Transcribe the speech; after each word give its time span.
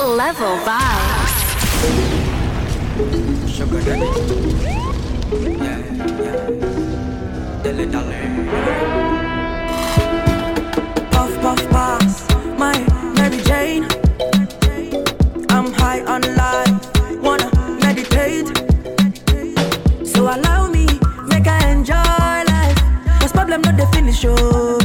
Level 0.00 0.56
vibes. 0.64 1.34
Sugar 3.46 3.82
daddy. 3.82 4.06
Yeah, 5.60 5.78
yeah. 6.22 6.50
Dilly 7.62 7.86
dally. 7.86 8.16
Puff, 11.10 11.40
puff, 11.42 11.68
pass. 11.68 12.26
My 12.58 12.78
Mary 13.14 13.42
Jane. 13.44 13.86
I'm 15.50 15.70
high 15.72 16.02
on 16.06 16.22
life. 16.34 17.22
Wanna 17.22 17.50
meditate. 17.82 18.48
So 20.06 20.22
allow 20.34 20.66
me, 20.68 20.86
make 21.26 21.46
I 21.46 21.72
enjoy 21.72 21.94
life. 21.94 22.78
Cause 23.20 23.32
problem 23.32 23.60
not 23.60 23.76
the 23.76 23.86
finish, 23.92 24.24
oh. 24.26 24.79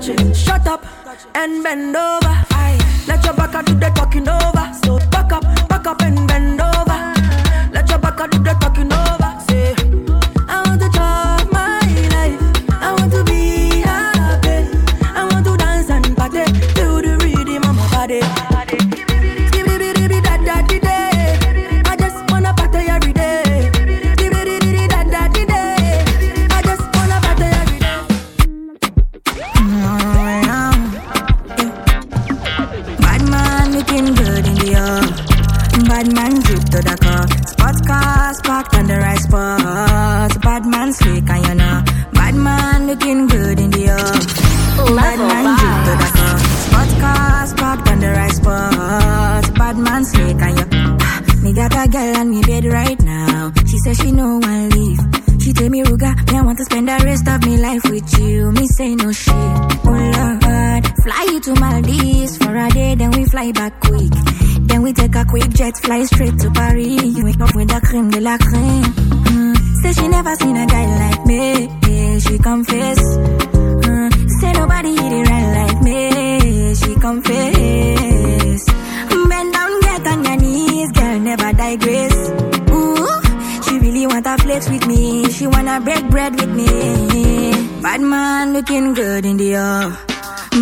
Touch 0.00 0.08
it. 0.08 0.36
Shut 0.36 0.66
up 0.66 0.84
and 1.34 1.62
bend 1.62 1.96
over. 1.96 2.44
Aye. 2.50 3.04
Let 3.06 3.24
your 3.24 3.34
back 3.34 3.64
do 3.66 3.74
the 3.74 3.90
talking 3.90 4.28
over. 4.28 4.39
Really 84.50 84.70
with 84.70 84.86
me. 84.86 85.30
She 85.30 85.46
wanna 85.46 85.80
break 85.80 86.08
bread 86.10 86.34
with 86.34 86.50
me. 86.50 87.52
Bad 87.82 88.00
man 88.00 88.52
looking 88.52 88.94
good 88.94 89.24
in 89.24 89.36
the 89.36 89.54
air. 89.54 89.96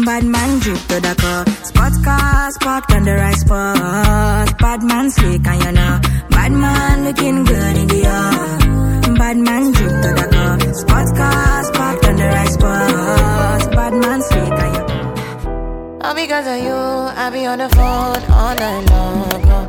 Bad 0.04 0.25
man 0.25 0.59
drip 0.60 0.81
to 0.88 1.00
the 1.00 1.15
car. 1.22 1.44
Sports 1.65 1.99
cars 2.04 2.59
parked 2.59 2.93
on 2.93 3.04
the 3.04 3.15
right 3.15 3.37
spot. 3.37 4.59
Bad 4.59 4.82
man 4.82 5.10
slick 5.10 5.47
and 5.47 5.65
you 5.65 5.72
know. 5.72 6.00
Bad 6.31 6.53
man 6.53 7.04
looking 7.04 7.44
good 7.44 7.76
in 7.76 7.88
the 7.88 8.00
air. 8.04 9.15
Bad 9.15 9.37
man 9.37 9.72
drip 9.72 9.94
to 10.05 10.10
the 10.20 10.26
car. 10.34 10.75
Sports 10.82 11.12
cars 11.20 11.70
parked 11.70 12.05
on 12.06 12.16
the 12.16 12.28
right 12.37 12.53
spot. 12.56 13.70
Bad 13.78 13.94
man 13.94 14.20
slick 14.28 14.59
and 14.65 14.75
you 14.76 14.84
know. 14.88 16.00
All 16.05 16.15
because 16.15 16.47
of 16.47 16.59
you, 16.66 16.78
I 17.22 17.31
be 17.31 17.47
on 17.47 17.59
the 17.59 17.69
phone 17.70 18.22
all 18.38 18.55
night 18.55 18.84
long. 18.91 19.69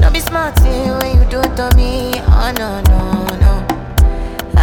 Don't 0.00 0.12
be 0.12 0.20
smart 0.20 0.58
when 0.60 1.18
you 1.18 1.24
do 1.30 1.40
it 1.40 1.54
to 1.56 1.76
me. 1.76 2.12
Oh 2.16 2.52
no, 2.58 2.80
no. 2.88 3.09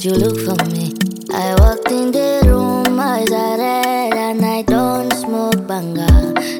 Did 0.00 0.12
you 0.12 0.28
look 0.28 0.38
for 0.40 0.64
me? 0.72 0.94
I 1.30 1.54
walked 1.60 1.90
in 1.90 2.10
the 2.10 2.40
room, 2.46 2.98
eyes 2.98 3.30
are 3.30 3.58
red, 3.58 4.14
and 4.14 4.42
I 4.42 4.62
don't 4.62 5.12
smoke 5.12 5.66
banga. 5.66 6.06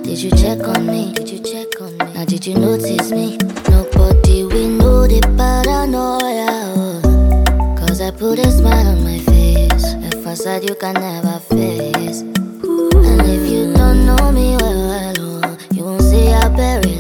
Did 0.03 0.21
you 0.21 0.31
check 0.33 0.61
on 0.69 0.87
me? 0.87 1.15
Did 1.15 1.31
you 1.31 1.39
check 1.39 1.81
on 1.81 1.97
me? 1.97 2.13
Now 2.13 2.27
did 2.27 2.47
you 2.47 2.57
notice 2.57 3.11
me? 3.11 3.39
Nobody 3.71 4.45
we 4.45 4.67
know 4.67 5.07
the 5.07 5.23
paranoia. 5.39 6.49
oh. 6.77 7.77
Cause 7.79 8.03
I 8.03 8.11
put 8.11 8.41
a 8.41 8.51
smile 8.51 8.89
on 8.89 9.05
my 9.05 9.19
face, 9.21 9.95
a 9.95 10.11
facade 10.23 10.69
you 10.69 10.75
can 10.75 10.93
never 11.01 11.41
face. 11.41 12.21
And 12.21 13.23
if 13.25 13.51
you 13.51 13.73
don't 13.73 14.05
know 14.05 14.33
me 14.33 14.57
well, 14.61 15.15
well, 15.17 15.41
oh, 15.47 15.59
you 15.73 15.85
won't 15.85 16.03
see 16.03 16.29
I 16.29 16.45
am 16.45 17.00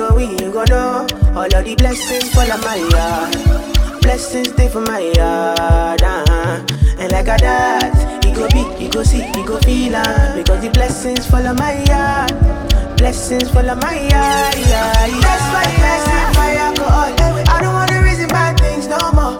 Joey, 0.00 0.30
you 0.42 0.50
go 0.50 0.64
know 0.64 1.06
all 1.36 1.44
of 1.44 1.62
the 1.62 1.74
blessings 1.76 2.32
fall 2.32 2.50
on 2.50 2.62
my 2.62 2.76
yard. 2.76 4.00
Blessings 4.00 4.48
stay 4.48 4.66
for 4.66 4.80
my 4.80 4.98
yard, 4.98 6.02
uh-huh. 6.02 6.64
and 6.98 7.12
like 7.12 7.28
a 7.28 7.36
dad, 7.36 8.24
he 8.24 8.32
go 8.32 8.48
be, 8.48 8.64
you 8.82 8.90
go 8.90 9.02
see, 9.02 9.20
he 9.20 9.44
go 9.44 9.58
feel 9.60 9.94
uh, 9.94 10.34
because 10.34 10.62
the 10.62 10.70
blessings 10.70 11.26
fall 11.26 11.46
on 11.46 11.54
my 11.56 11.84
yard. 11.84 12.32
Blessings 12.96 13.50
fall 13.50 13.68
on 13.68 13.78
my 13.80 13.92
yard, 13.92 14.56
yeah, 14.72 15.04
yeah. 15.04 15.20
That's 15.20 15.46
why 15.52 15.68
I 15.68 16.32
fire, 16.32 16.56
alcohol. 16.56 17.54
I 17.54 17.60
don't 17.60 17.74
wanna 17.74 18.02
reason 18.02 18.28
bad 18.28 18.58
things 18.58 18.88
no 18.88 19.12
more. 19.12 19.39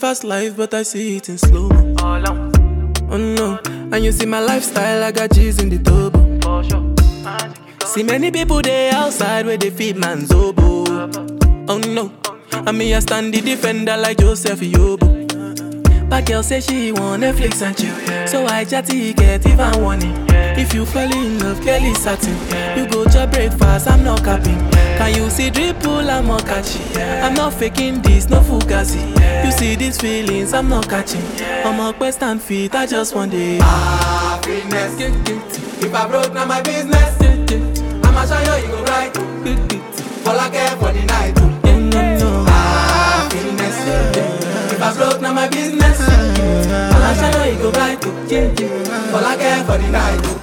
Fast 0.00 0.24
life, 0.24 0.56
but 0.56 0.72
I 0.72 0.82
see 0.82 1.16
it 1.18 1.28
in 1.28 1.36
slow. 1.36 1.68
Oh 3.12 3.16
no, 3.18 3.58
and 3.92 4.02
you 4.02 4.12
see 4.12 4.24
my 4.24 4.40
lifestyle, 4.40 5.04
I 5.04 5.12
got 5.12 5.30
G's 5.32 5.60
in 5.60 5.68
the 5.68 5.78
turbo. 5.78 6.20
See 7.84 8.02
many 8.02 8.30
people 8.30 8.62
there 8.62 8.94
outside 8.94 9.44
where 9.44 9.58
they 9.58 9.68
feed 9.68 9.96
man's 9.98 10.32
oboe. 10.32 11.10
Oh 11.68 11.78
no, 11.78 12.10
and 12.52 12.78
me 12.78 12.94
I 12.94 13.00
stand 13.00 13.34
the 13.34 13.42
defender 13.42 13.96
like 13.98 14.16
Joseph 14.18 14.60
Yobo. 14.60 16.08
But 16.08 16.24
girl 16.24 16.42
say 16.42 16.60
she 16.60 16.92
want 16.92 17.22
Netflix 17.22 17.60
and 17.60 17.76
chill, 17.76 17.94
so 18.30 18.46
I 18.46 18.64
chatty 18.64 19.12
get 19.12 19.44
even 19.44 19.82
warning. 19.82 20.14
If 20.30 20.72
you 20.72 20.86
fall 20.86 21.10
in 21.10 21.40
love, 21.40 21.66
is 21.66 21.98
satin. 21.98 22.36
You 22.78 22.88
go 22.88 23.04
to 23.04 23.26
breakfast, 23.26 23.88
I'm 23.88 24.04
not 24.04 24.22
capping. 24.22 24.60
Can 24.98 25.16
you 25.16 25.28
see 25.30 25.50
dripple, 25.50 26.08
I'm 26.08 26.28
not 26.28 26.46
catchy. 26.46 26.80
I'm 27.00 27.34
not 27.34 27.54
faking 27.54 28.02
this, 28.02 28.28
no 28.28 28.40
fugazi. 28.40 29.02
You 29.44 29.50
see 29.50 29.74
these 29.74 30.00
feelings, 30.00 30.52
I'm 30.52 30.68
not 30.68 30.88
catching. 30.88 31.24
I'm 31.64 31.80
a 31.80 31.92
quest 31.92 32.22
and 32.22 32.40
feet, 32.40 32.74
I 32.74 32.86
just 32.86 33.16
want 33.16 33.34
it. 33.34 33.60
Happiness. 33.62 34.94
If 35.82 35.92
I 35.92 36.06
broke, 36.06 36.32
now 36.32 36.46
my 36.46 36.62
business. 36.62 37.16
I'ma 38.04 38.26
show 38.26 38.56
you, 38.56 38.62
you 38.62 38.70
go 38.70 38.84
right. 38.84 39.16
All 40.26 40.38
I 40.38 40.50
care 40.50 40.76
for 40.76 40.92
the 40.92 41.04
night. 41.04 41.34
Mm-hmm. 41.34 42.46
Happiness. 42.46 43.78
If 44.72 44.80
I 44.80 44.94
broke, 44.94 45.20
now 45.20 45.32
my 45.32 45.48
business. 45.48 46.19
I'ma 47.10 47.32
show 47.32 47.44
you, 47.44 47.52
you 47.52 47.58
go 47.58 47.70
right. 47.72 48.06
All 49.14 49.24
I 49.24 49.36
care 49.36 49.64
for 49.64 49.78
the 49.78 49.90
night. 49.90 50.40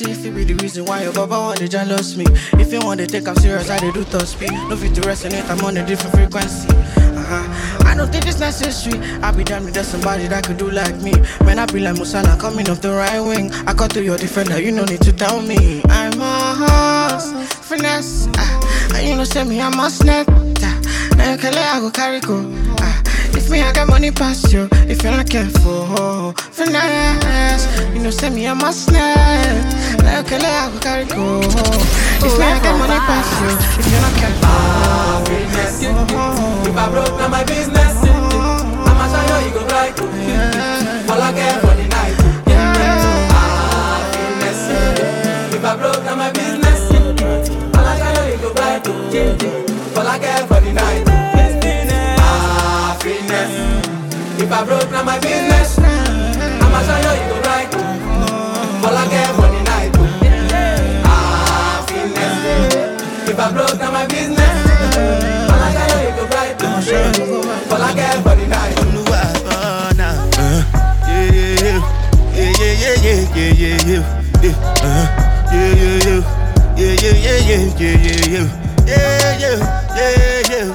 It 0.00 0.34
be 0.34 0.44
the 0.44 0.54
reason 0.62 0.84
why 0.84 1.02
your 1.02 1.12
baba 1.12 1.38
want 1.38 1.58
to 1.60 1.68
jealous 1.68 2.16
me. 2.16 2.26
If 2.60 2.72
you 2.72 2.80
want 2.80 3.00
to 3.00 3.06
take 3.06 3.26
I'm 3.26 3.34
serious, 3.36 3.70
I 3.70 3.78
do 3.78 4.04
top 4.04 4.22
speed 4.22 4.52
No 4.68 4.76
fit 4.76 4.94
to 4.96 5.00
resonate, 5.00 5.48
I'm 5.48 5.64
on 5.64 5.76
a 5.76 5.86
different 5.86 6.14
frequency. 6.14 6.68
Uh-huh. 6.68 7.86
I 7.86 7.94
don't 7.96 8.12
think 8.12 8.26
it's 8.26 8.38
necessary. 8.40 9.00
I 9.22 9.30
be 9.30 9.44
damned 9.44 9.68
if 9.68 9.74
there's 9.74 9.88
somebody 9.88 10.26
that 10.28 10.46
could 10.46 10.58
do 10.58 10.70
like 10.70 10.96
me. 10.96 11.12
Man, 11.44 11.58
I 11.58 11.66
be 11.66 11.80
like 11.80 11.96
Musala 11.96 12.38
coming 12.38 12.68
off 12.68 12.82
the 12.82 12.90
right 12.90 13.20
wing. 13.20 13.50
I 13.66 13.72
cut 13.72 13.90
to 13.92 14.04
your 14.04 14.18
defender, 14.18 14.60
you 14.60 14.70
no 14.70 14.84
need 14.84 15.00
to 15.00 15.12
tell 15.12 15.40
me. 15.40 15.82
I'm 15.88 16.20
a 16.20 16.54
horse, 16.60 17.32
finesse. 17.66 18.28
Uh, 18.36 18.98
you 19.02 19.16
know 19.16 19.24
say 19.24 19.44
me, 19.44 19.60
I'm 19.60 19.80
a 19.80 19.88
snake. 19.88 20.28
Uh, 20.28 21.14
Now 21.16 21.32
you 21.32 21.38
can 21.38 21.54
let 21.54 21.74
I 21.74 21.80
go 21.80 21.90
carry 21.90 22.20
go 22.20 22.67
if 23.36 23.50
me, 23.50 23.62
I 23.62 23.72
got 23.72 23.88
money 23.88 24.10
past 24.10 24.52
you, 24.52 24.68
if 24.88 25.02
you're 25.02 25.12
not 25.12 25.28
careful, 25.28 26.32
finesse. 26.52 27.66
You 27.94 28.00
know, 28.02 28.10
send 28.10 28.34
me 28.34 28.46
a 28.46 28.54
must 28.54 28.86
snap. 28.86 29.64
Like 30.04 30.30
a 30.32 30.36
I 30.36 30.70
go 30.72 30.78
carry 30.80 31.04
go. 31.06 31.40
If 31.40 32.38
me, 32.38 32.44
I 32.44 32.60
got 32.62 32.78
money 32.78 32.98
past 33.08 33.32
you, 33.40 33.48
if 33.80 33.86
you're 33.90 34.00
not 34.00 34.14
careful. 34.16 34.48
Happiness. 34.48 35.82
If 35.82 36.76
I 36.76 36.88
broke, 36.90 37.16
now 37.18 37.28
my 37.28 37.44
business. 37.44 37.96
I'ma 38.88 39.06
show 39.08 39.38
you, 39.38 39.46
you 39.46 39.52
go 39.54 39.62
right. 39.66 39.94
All 41.10 41.22
I 41.22 41.32
care 41.32 41.58
for 41.60 41.74
the 41.74 41.86
night. 41.88 42.16
If 45.54 45.64
I 45.64 45.76
broke, 45.76 46.04
now 46.04 46.14
my 46.16 46.30
business. 46.32 46.90
I'ma 47.74 47.92
show 47.98 48.24
you, 48.26 48.32
you 48.32 48.38
go 48.38 48.52
right. 48.54 48.86
All 49.96 50.06
I 50.06 50.18
care 50.18 50.46
for 50.46 50.57
I 54.58 54.64
broke, 54.64 54.90
now 54.90 55.04
my 55.04 55.20
business. 55.20 55.78
I'ma 55.78 56.82
show 56.82 56.98
you, 56.98 57.14
you 57.14 57.30
go 57.30 57.38
right. 57.46 57.70
All 58.82 58.96
I 58.96 59.06
care 59.06 59.32
for 59.38 59.46
the 59.54 59.62
night. 59.62 59.94
Happiness. 61.06 62.42
If 63.30 63.38
I 63.38 63.52
broke, 63.52 63.78
now 63.78 63.92
my 63.92 64.06
business. 64.08 64.38
All 65.46 65.62
I 65.62 65.70
show 65.78 66.02
you, 66.02 66.10
go 66.10 66.26
right. 66.34 66.58
All 67.70 67.82
I 67.82 67.92
care 67.94 68.18
for 68.20 68.34
the 68.34 68.46
night. 68.50 68.74
Yeah, 71.06 71.30
yeah, 71.30 71.54
yeah. 71.62 71.78
Yeah, 72.34 72.50
yeah, 72.58 72.74
yeah, 72.82 72.98
yeah, 72.98 73.22
yeah, 73.38 73.54
yeah, 73.54 73.78
yeah. 73.86 74.02
Yeah, 74.42 74.58
uh, 74.82 75.06
yeah, 75.54 75.70
yeah, 75.78 76.02
yeah. 76.02 76.22
Yeah, 76.74 76.98
yeah, 76.98 77.14
yeah, 77.14 77.38
yeah, 77.46 77.62
yeah, 77.78 77.94
yeah, 77.94 78.26
yeah. 78.26 78.46
Yeah, 78.86 79.38
yeah, 79.38 79.54
yeah, 79.94 80.42
yeah. 80.50 80.66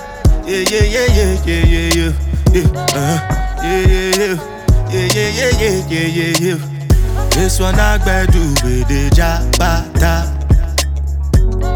Yeah, 0.48 0.64
yeah, 0.72 0.86
yeah, 0.88 1.08
yeah, 1.12 1.36
yeah, 1.44 1.68
yeah, 1.68 1.92
yeah. 1.92 2.12
Yeah, 2.54 2.64
uh, 2.72 2.96
yeah, 2.96 3.28
yeah, 3.30 3.43
yeah. 3.64 4.54
Yeah, 4.94 5.10
yeah, 5.14 5.30
yeah, 5.30 5.52
yeah, 5.58 5.88
yeah, 5.90 6.08
yeah, 6.08 6.34
yeah. 6.40 7.30
This 7.34 7.60
one 7.60 7.80
I 7.80 7.98
gbedu 7.98 8.54
with 8.64 8.88
the 8.88 9.10
jabata. 9.10 10.30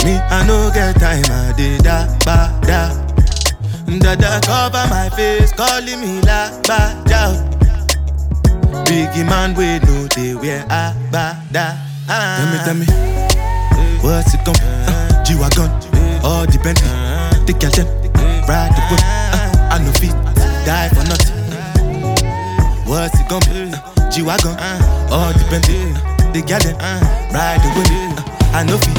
Me, 0.06 0.13
I 0.29 0.46
no 0.46 0.70
get 0.74 1.00
time, 1.00 1.24
I 1.32 1.53
did 1.58 1.84
da 1.84 2.06
ba 2.25 2.53
da. 2.62 2.94
Dada 4.00 4.39
cover 4.46 4.86
my 4.89 5.10
face, 5.15 5.51
calling 5.53 6.01
me 6.01 6.22
la 6.22 6.51
ba 6.67 6.94
da. 7.06 7.34
Biggie 8.86 9.25
man, 9.25 9.56
we 9.56 9.79
know 9.79 10.08
they 10.13 10.36
wear 10.36 10.63
a 10.70 10.94
ba 11.12 11.41
da. 11.51 11.74
Tell 12.08 12.46
me, 12.51 12.58
tell 12.63 12.75
me, 12.75 12.86
ah. 12.89 14.03
What's 14.03 14.34
it 14.34 14.46
come? 14.46 14.56
Uh, 14.62 14.86
ah. 14.88 15.10
ah, 15.12 15.24
G-Wagon, 15.24 15.70
all 16.24 16.46
the 16.46 16.60
Bentley. 16.63 16.89
The 17.48 17.53
them, 17.58 17.88
ride 18.48 18.72
the 18.75 18.82
whip. 18.91 19.01
Uh, 19.01 19.74
I 19.74 19.79
no 19.84 19.91
fit, 19.94 20.13
die 20.65 20.89
for 20.89 21.03
nothing. 21.10 21.17
What's 22.98 23.20
it 23.22 23.30
come? 23.30 23.46
Uh, 23.54 24.10
G-Wagon, 24.10 24.58
all 25.13 25.30
the 25.30 25.46
Bentley. 25.54 25.94
The 26.34 26.42
girl 26.42 26.58
them, 26.66 26.74
ride 27.30 27.62
the 27.62 27.70
whip. 27.77 27.89
Uh, 27.94 28.58
I 28.58 28.63
no 28.66 28.77
fit, 28.82 28.98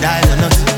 die 0.00 0.22
for 0.30 0.36
nothing. 0.38 0.68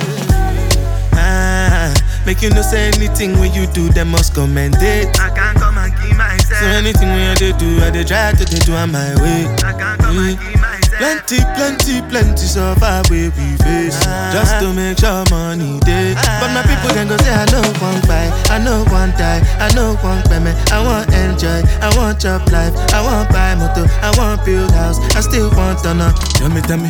Ah, 1.13 1.93
make 2.25 2.41
you 2.41 2.49
no 2.51 2.63
say 2.63 2.89
anything 2.89 3.39
when 3.39 3.53
you 3.53 3.67
do, 3.67 3.91
them 3.91 4.09
must 4.09 4.33
commend 4.35 4.77
it. 4.81 5.13
I 5.21 5.29
can't 5.37 5.59
come 5.59 5.77
and 5.77 5.93
keep 6.01 6.17
myself. 6.17 6.59
So 6.61 6.67
anything 6.67 7.09
when 7.11 7.31
I 7.31 7.35
dey 7.35 7.53
do, 7.53 7.85
I 7.85 7.91
dey 7.91 8.03
try 8.05 8.33
to 8.33 8.45
dey 8.45 8.59
do 8.65 8.73
on 8.75 8.93
my 8.93 9.13
way. 9.21 9.45
I 9.63 9.73
can't 9.77 10.01
come 10.01 10.17
and 10.19 10.39
keep 10.41 10.57
myself. 10.57 10.64
Plenty, 11.05 11.45
plenty, 11.53 12.01
plenty 12.09 12.47
far 12.81 13.05
where 13.13 13.29
we 13.37 13.47
face. 13.61 14.01
Just 14.33 14.57
to 14.65 14.73
make 14.73 14.97
sure 14.97 15.23
money 15.29 15.79
day. 15.81 16.17
But 16.41 16.49
my 16.57 16.65
people 16.65 16.89
can 16.97 17.09
go 17.09 17.19
say, 17.19 17.29
I 17.29 17.45
know 17.53 17.61
one 17.85 18.01
buy, 18.09 18.33
I 18.49 18.57
know 18.57 18.89
one 18.89 19.11
die, 19.11 19.45
I 19.61 19.69
know 19.75 19.97
one 20.01 20.23
payment. 20.33 20.57
I 20.73 20.81
want 20.81 21.13
enjoy, 21.13 21.61
I 21.85 21.93
want 21.99 22.21
job 22.21 22.49
life, 22.49 22.73
I 22.97 23.05
want 23.05 23.29
buy 23.29 23.55
motor, 23.55 23.85
I 24.01 24.17
want 24.17 24.47
build 24.47 24.71
house, 24.71 24.97
I 25.15 25.21
still 25.21 25.51
want 25.51 25.81
to 25.85 25.93
know. 25.93 26.11
Tell 26.41 26.49
me, 26.49 26.63
tell 26.63 26.79
me, 26.79 26.89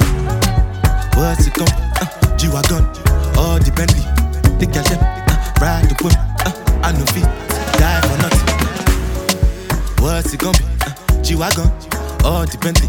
what's 1.18 1.48
it 1.48 1.54
come? 1.54 1.66
Uh, 1.98 2.06
G-Wagon, 2.38 2.86
all 3.34 3.58
the 3.58 3.72
Bentley, 3.74 4.06
the 4.62 4.66
them, 4.70 5.02
uh, 5.26 5.34
ride 5.58 5.90
the 5.90 5.98
whip, 6.06 6.14
uh, 6.46 6.86
I 6.86 6.92
know 6.94 7.04
feet, 7.10 7.26
die 7.82 8.00
for 8.06 8.16
nothing. 8.22 8.46
What's 9.98 10.32
it 10.32 10.38
gonna 10.38 10.56
be? 10.56 10.64
Uh, 10.86 11.22
G-Wagon, 11.24 11.66
all 12.22 12.46
the 12.46 12.58
Bentley, 12.62 12.88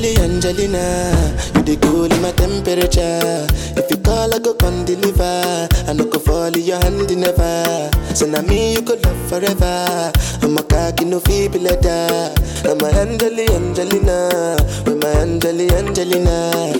Angeli, 0.00 0.16
Angelina, 0.24 1.12
you 1.56 1.62
the 1.62 1.76
cool 1.82 2.10
in 2.10 2.22
my 2.22 2.32
temperature. 2.32 3.44
If 3.76 3.90
you 3.90 3.98
call, 3.98 4.32
I 4.34 4.38
go 4.38 4.54
come 4.54 4.86
deliver. 4.86 5.68
I 5.86 5.92
no 5.92 6.06
go 6.06 6.18
fall 6.18 6.46
in 6.46 6.64
your 6.64 6.80
hand 6.80 7.14
never. 7.14 7.90
So 8.14 8.24
now 8.24 8.40
me 8.40 8.72
you 8.72 8.80
could 8.82 9.04
love 9.04 9.28
forever. 9.28 10.10
I'm 10.40 10.56
a 10.56 10.62
cocky 10.62 11.04
no 11.04 11.20
feeble 11.20 11.60
letter. 11.60 12.32
I'm 12.64 12.80
a 12.80 12.88
Angeli, 12.96 13.44
Angelina, 13.52 14.56
with 14.86 15.02
my 15.02 15.10
Angeli, 15.20 15.68
Angelina. 15.68 16.72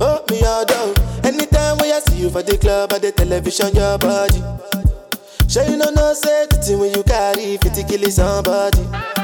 Oh 0.00 0.24
me 0.30 0.42
all 0.42 0.64
down. 0.64 0.94
Anytime 1.22 1.78
when 1.78 1.94
I 1.94 2.00
see 2.00 2.16
you 2.26 2.30
for 2.30 2.42
the 2.42 2.58
club 2.58 2.92
or 2.92 2.98
the 2.98 3.12
television, 3.12 3.72
your 3.72 3.98
body. 3.98 4.42
Sure 5.46 5.62
you 5.62 5.76
know 5.76 5.90
no 5.94 6.12
say 6.14 6.46
the 6.50 6.56
thing 6.56 6.80
when 6.80 6.92
you 6.92 7.04
carry 7.04 7.56
50 7.56 7.84
kill 7.84 8.10
somebody. 8.10 9.23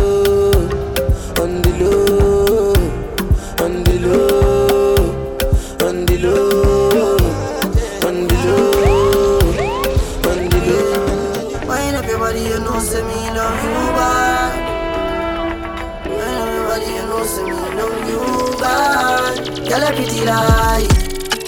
Girl, 19.71 19.83
a 19.87 19.91
pretty 19.95 20.25
like 20.25 20.91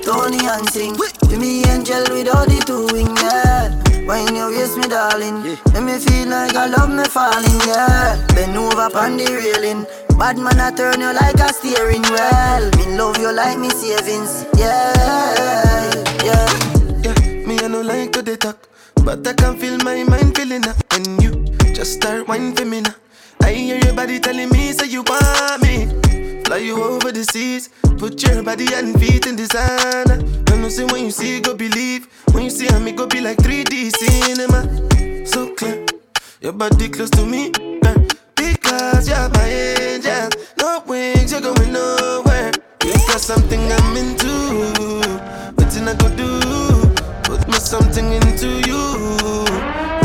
Tony 0.01 0.39
and 0.47 0.69
sing. 0.69 0.95
With 0.95 1.37
me 1.37 1.65
angel 1.65 2.03
with 2.07 2.33
all 2.33 2.45
the 2.47 2.55
two 2.65 2.87
wing, 2.95 3.11
yeah. 3.19 3.67
Wine 4.07 4.33
your 4.33 4.47
waist, 4.47 4.77
me 4.77 4.87
darling. 4.87 5.43
Make 5.43 5.83
me 5.83 5.99
feel 5.99 6.29
like 6.29 6.55
I 6.55 6.67
love 6.67 6.89
me 6.89 7.03
falling, 7.03 7.59
yeah. 7.67 8.15
Bend 8.33 8.55
over 8.55 8.87
on 8.95 9.17
the 9.17 9.27
railing. 9.27 9.83
Bad 10.17 10.37
man, 10.37 10.57
I 10.57 10.71
turn 10.71 11.01
you 11.01 11.11
like 11.11 11.35
a 11.35 11.51
steering 11.51 12.01
wheel. 12.03 12.63
Me 12.79 12.95
love 12.95 13.17
you 13.17 13.35
like 13.35 13.59
me 13.59 13.69
savings, 13.71 14.45
yeah, 14.55 14.95
yeah. 16.23 16.47
Yeah, 17.03 17.19
me 17.45 17.59
I 17.59 17.67
no 17.67 17.81
like 17.81 18.13
to 18.13 18.21
they 18.21 18.37
talk, 18.37 18.69
but 19.03 19.27
I 19.27 19.33
can 19.33 19.57
feel 19.57 19.77
my 19.79 20.01
mind 20.05 20.37
feeling 20.37 20.65
up. 20.65 20.77
And 20.91 21.21
you 21.21 21.43
just 21.75 21.99
start 21.99 22.29
whining 22.29 22.55
for 22.55 22.63
me 22.63 22.79
now. 22.87 22.95
I 23.41 23.51
hear 23.51 23.83
your 23.83 23.93
body 23.93 24.21
telling 24.21 24.49
me 24.49 24.71
say 24.71 24.87
you 24.87 25.03
want 25.03 25.61
me. 25.61 26.02
Fly 26.45 26.57
you 26.57 26.83
over 26.83 27.11
the 27.11 27.23
seas, 27.23 27.69
put 27.97 28.21
your 28.23 28.43
body 28.43 28.67
and 28.73 28.99
feet 28.99 29.25
in 29.27 29.35
designer. 29.35 30.19
I 30.47 30.57
know 30.57 30.69
say 30.69 30.85
when 30.85 31.05
you 31.05 31.11
see 31.11 31.39
go 31.39 31.53
believe, 31.53 32.07
when 32.33 32.43
you 32.43 32.49
see 32.49 32.67
me 32.79 32.91
go 32.91 33.07
be 33.07 33.21
like 33.21 33.37
3D 33.37 33.91
cinema. 33.95 34.67
So 35.25 35.53
clear, 35.55 35.85
your 36.41 36.53
body 36.53 36.89
close 36.89 37.09
to 37.11 37.25
me, 37.25 37.49
girl, 37.51 38.07
because 38.35 39.07
you're 39.07 39.29
my 39.29 39.47
angel. 39.47 40.29
No 40.57 40.83
wings, 40.85 41.31
you're 41.31 41.41
going 41.41 41.71
nowhere. 41.71 42.51
You 42.83 42.93
got 43.07 43.21
something 43.21 43.71
I'm 43.71 43.97
into. 43.97 44.33
Nothing 45.57 45.87
I 45.87 45.95
could 45.95 46.15
do. 46.17 46.39
Put 47.23 47.47
me 47.47 47.53
something 47.53 48.11
into 48.13 48.61
you. 48.67 48.83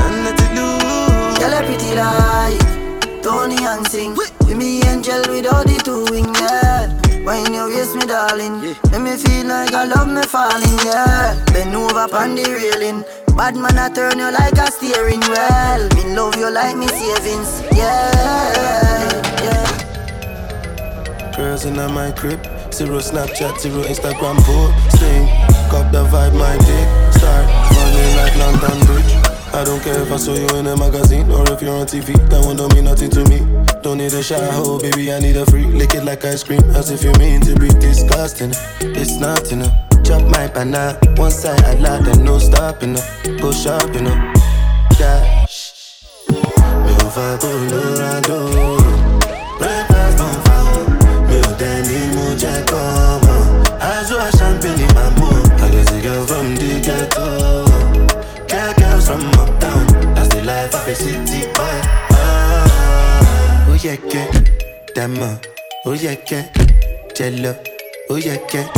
And 0.00 0.24
let 0.24 0.40
it 0.40 1.66
pretty 1.66 1.94
like 1.94 2.77
Tony 3.28 3.60
and 3.60 3.86
sing. 3.88 4.14
With 4.16 4.56
me 4.56 4.80
angel 4.88 5.20
with 5.28 5.52
all 5.52 5.62
the 5.62 5.76
two 5.84 6.08
wing, 6.08 6.32
yeah. 6.40 6.88
Wine 7.28 7.52
your 7.52 7.68
waist, 7.68 7.94
me 7.94 8.06
darling. 8.06 8.56
Make 8.88 9.02
me 9.04 9.16
feel 9.20 9.44
like 9.46 9.74
I 9.74 9.84
love 9.84 10.08
me 10.08 10.22
falling, 10.22 10.78
yeah. 10.80 11.36
Bend 11.52 11.76
over 11.76 12.08
on 12.16 12.34
the 12.36 12.48
railing. 12.48 13.04
Bad 13.36 13.54
man, 13.54 13.76
I 13.76 13.92
turn 13.92 14.18
you 14.18 14.32
like 14.32 14.56
a 14.56 14.72
steering 14.72 15.20
wheel. 15.28 15.88
Me 15.92 16.16
love 16.16 16.36
you 16.40 16.48
like 16.50 16.74
me 16.78 16.88
savings, 16.88 17.60
yeah, 17.76 19.12
yeah. 19.44 19.68
Girls 21.36 21.66
in 21.66 21.76
my 21.76 22.10
crib. 22.12 22.40
Zero 22.72 22.98
Snapchat, 22.98 23.60
zero 23.60 23.82
Instagram 23.82 24.40
posting. 24.48 25.28
Cop 25.68 25.92
the 25.92 26.08
vibe, 26.08 26.32
my 26.32 26.56
dick. 26.64 26.88
Start 27.12 27.44
running 27.76 28.16
like 28.16 28.34
London 28.40 28.86
Bridge. 28.86 29.17
I 29.58 29.64
don't 29.64 29.82
care 29.82 30.00
if 30.00 30.12
I 30.12 30.16
saw 30.18 30.34
you 30.34 30.46
in 30.56 30.68
a 30.68 30.76
magazine 30.76 31.28
or 31.32 31.42
if 31.50 31.60
you're 31.60 31.74
on 31.74 31.84
TV. 31.84 32.14
That 32.30 32.46
one 32.46 32.54
don't 32.54 32.72
mean 32.74 32.84
nothing 32.84 33.10
to 33.10 33.24
me. 33.24 33.40
Don't 33.82 33.98
need 33.98 34.12
a 34.12 34.22
shower, 34.22 34.46
oh 34.52 34.78
baby, 34.78 35.12
I 35.12 35.18
need 35.18 35.36
a 35.36 35.44
free. 35.46 35.64
Lick 35.64 35.96
it 35.96 36.04
like 36.04 36.24
ice 36.24 36.44
cream, 36.44 36.62
as 36.76 36.92
if 36.92 37.02
you 37.02 37.10
mean 37.18 37.40
to 37.40 37.58
be 37.58 37.66
disgusting. 37.66 38.52
It's 38.80 39.16
not 39.16 39.50
enough. 39.50 39.74
Chop 40.04 40.22
my 40.30 40.46
banana, 40.46 40.96
one 41.16 41.32
side 41.32 41.60
I 41.64 41.74
like, 41.74 42.04
then 42.04 42.24
no 42.24 42.38
stopping 42.38 42.96
up. 42.96 43.04
Go 43.40 43.50
shopping 43.50 44.06
up. 44.06 44.36
Dash. 44.96 45.74
Mi 46.30 46.94
ò 47.02 48.77
the 60.88 60.94
life 60.94 61.28
of 61.36 61.58
a. 61.58 61.82
Ah, 62.12 63.66
oh 63.68 63.76
yeah, 63.82 63.96
yeah. 64.08 64.30
Dama. 64.94 65.38
Oh 65.84 65.92
yeah, 65.92 66.16
yeah. 66.30 66.48
Jello. 67.14 67.54
Oh 68.08 68.16
yeah, 68.16 68.38
yeah. 68.52 68.68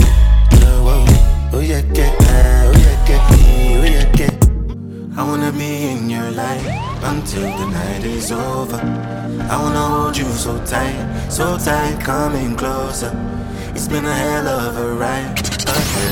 Oh, 0.66 0.90
oh. 0.90 1.50
Oh 1.52 1.60
yeah, 1.60 1.82
yeah. 1.94 2.10
Ah, 2.20 2.66
Oh 2.66 2.72
yeah, 2.74 3.08
yeah. 3.08 3.30
Oh 3.78 3.84
yeah. 4.18 4.30
I 5.16 5.22
wanna 5.22 5.52
be 5.52 5.90
in 5.92 6.10
your 6.10 6.30
life 6.32 6.66
until 7.04 7.42
the 7.42 7.66
night 7.66 8.04
is 8.04 8.32
over. 8.32 8.80
I 9.48 9.56
wanna 9.62 9.86
hold 9.86 10.16
you 10.16 10.24
so 10.32 10.58
tight, 10.64 11.28
so 11.28 11.58
tight, 11.58 12.00
coming 12.02 12.56
closer. 12.56 13.14
It's 13.74 13.86
been 13.86 14.04
a 14.04 14.14
hell 14.14 14.48
of 14.48 14.76
a 14.76 14.94
ride. 14.94 15.38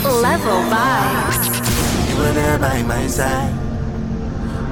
Level 0.05 0.62
vibes. 0.71 1.47
You 2.11 2.17
were 2.19 2.33
there 2.33 2.59
by 2.59 2.83
my 2.83 3.07
side. 3.09 3.67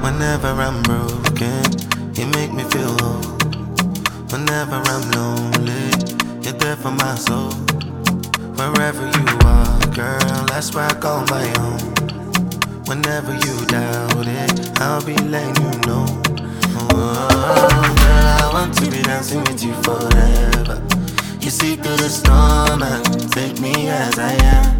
Whenever 0.02 0.48
I'm 0.48 0.82
broken, 0.82 1.64
you 2.14 2.26
make 2.28 2.52
me 2.52 2.64
feel 2.64 2.94
whole. 3.00 3.36
Whenever 4.30 4.76
I'm 4.76 5.10
lonely, 5.12 5.90
you're 6.42 6.52
there 6.54 6.76
for 6.76 6.90
my 6.90 7.14
soul. 7.14 7.52
Wherever 8.56 9.06
you 9.06 9.26
are, 9.44 9.86
girl, 9.94 10.46
that's 10.46 10.74
where 10.74 10.86
I 10.86 10.94
call 10.94 11.24
my 11.26 11.46
own. 11.60 11.80
Whenever 12.86 13.32
you 13.32 13.66
doubt 13.66 14.26
it, 14.26 14.80
I'll 14.80 15.04
be 15.04 15.16
letting 15.16 15.62
you 15.64 15.70
know. 15.86 16.06
Oh, 16.76 17.28
girl, 18.02 18.26
I 18.42 18.50
want 18.52 18.74
to 18.78 18.90
be 18.90 19.02
dancing 19.02 19.40
with 19.40 19.62
you 19.62 19.74
forever. 19.82 20.82
You 21.40 21.50
see 21.50 21.76
through 21.76 21.96
the 21.96 22.08
storm 22.08 22.82
and 22.82 23.32
take 23.32 23.60
me 23.60 23.88
as 23.88 24.18
I 24.18 24.32
am. 24.54 24.76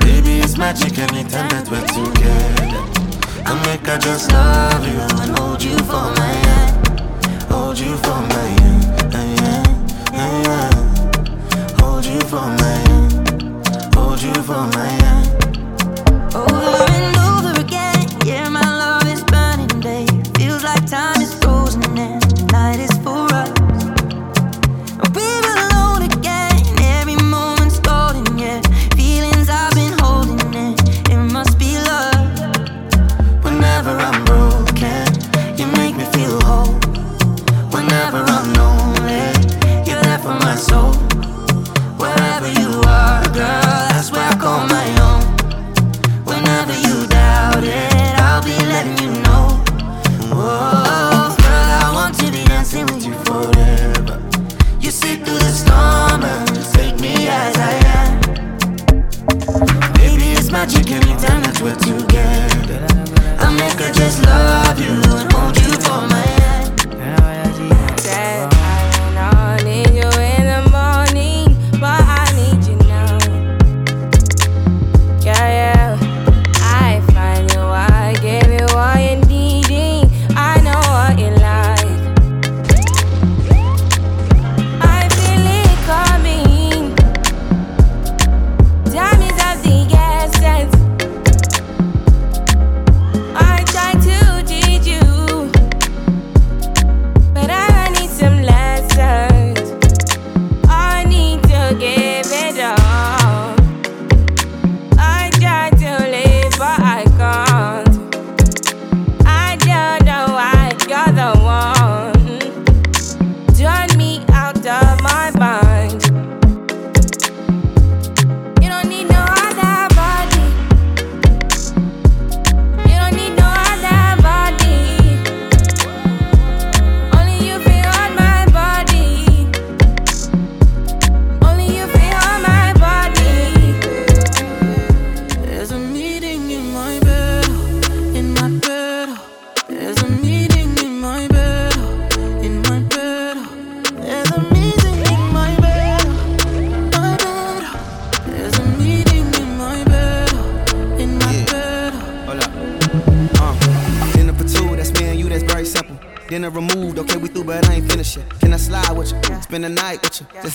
Baby, 0.00 0.40
it's 0.40 0.56
magic 0.58 0.98
anytime 0.98 1.48
that 1.50 1.68
we're 1.70 1.86
together. 1.86 3.03
I 3.46 3.54
make 3.66 3.88
I 3.88 3.98
just 3.98 4.32
love 4.32 4.86
you 4.86 5.00
and 5.22 5.38
hold 5.38 5.62
you 5.62 5.76
for 5.78 6.06
my 6.16 6.32
hand. 6.46 7.00
Hold 7.50 7.78
you 7.78 7.96
for 7.98 8.20
my 8.32 8.46
hand. 8.58 9.14
hand, 9.14 9.90
hand. 10.12 11.80
Hold 11.80 12.04
you 12.06 12.20
for 12.20 12.46
my 12.60 12.76
hand. 12.88 13.94
Hold 13.94 14.22
you 14.22 14.34
for 14.42 14.66
my 14.76 14.86
hand. 14.86 15.33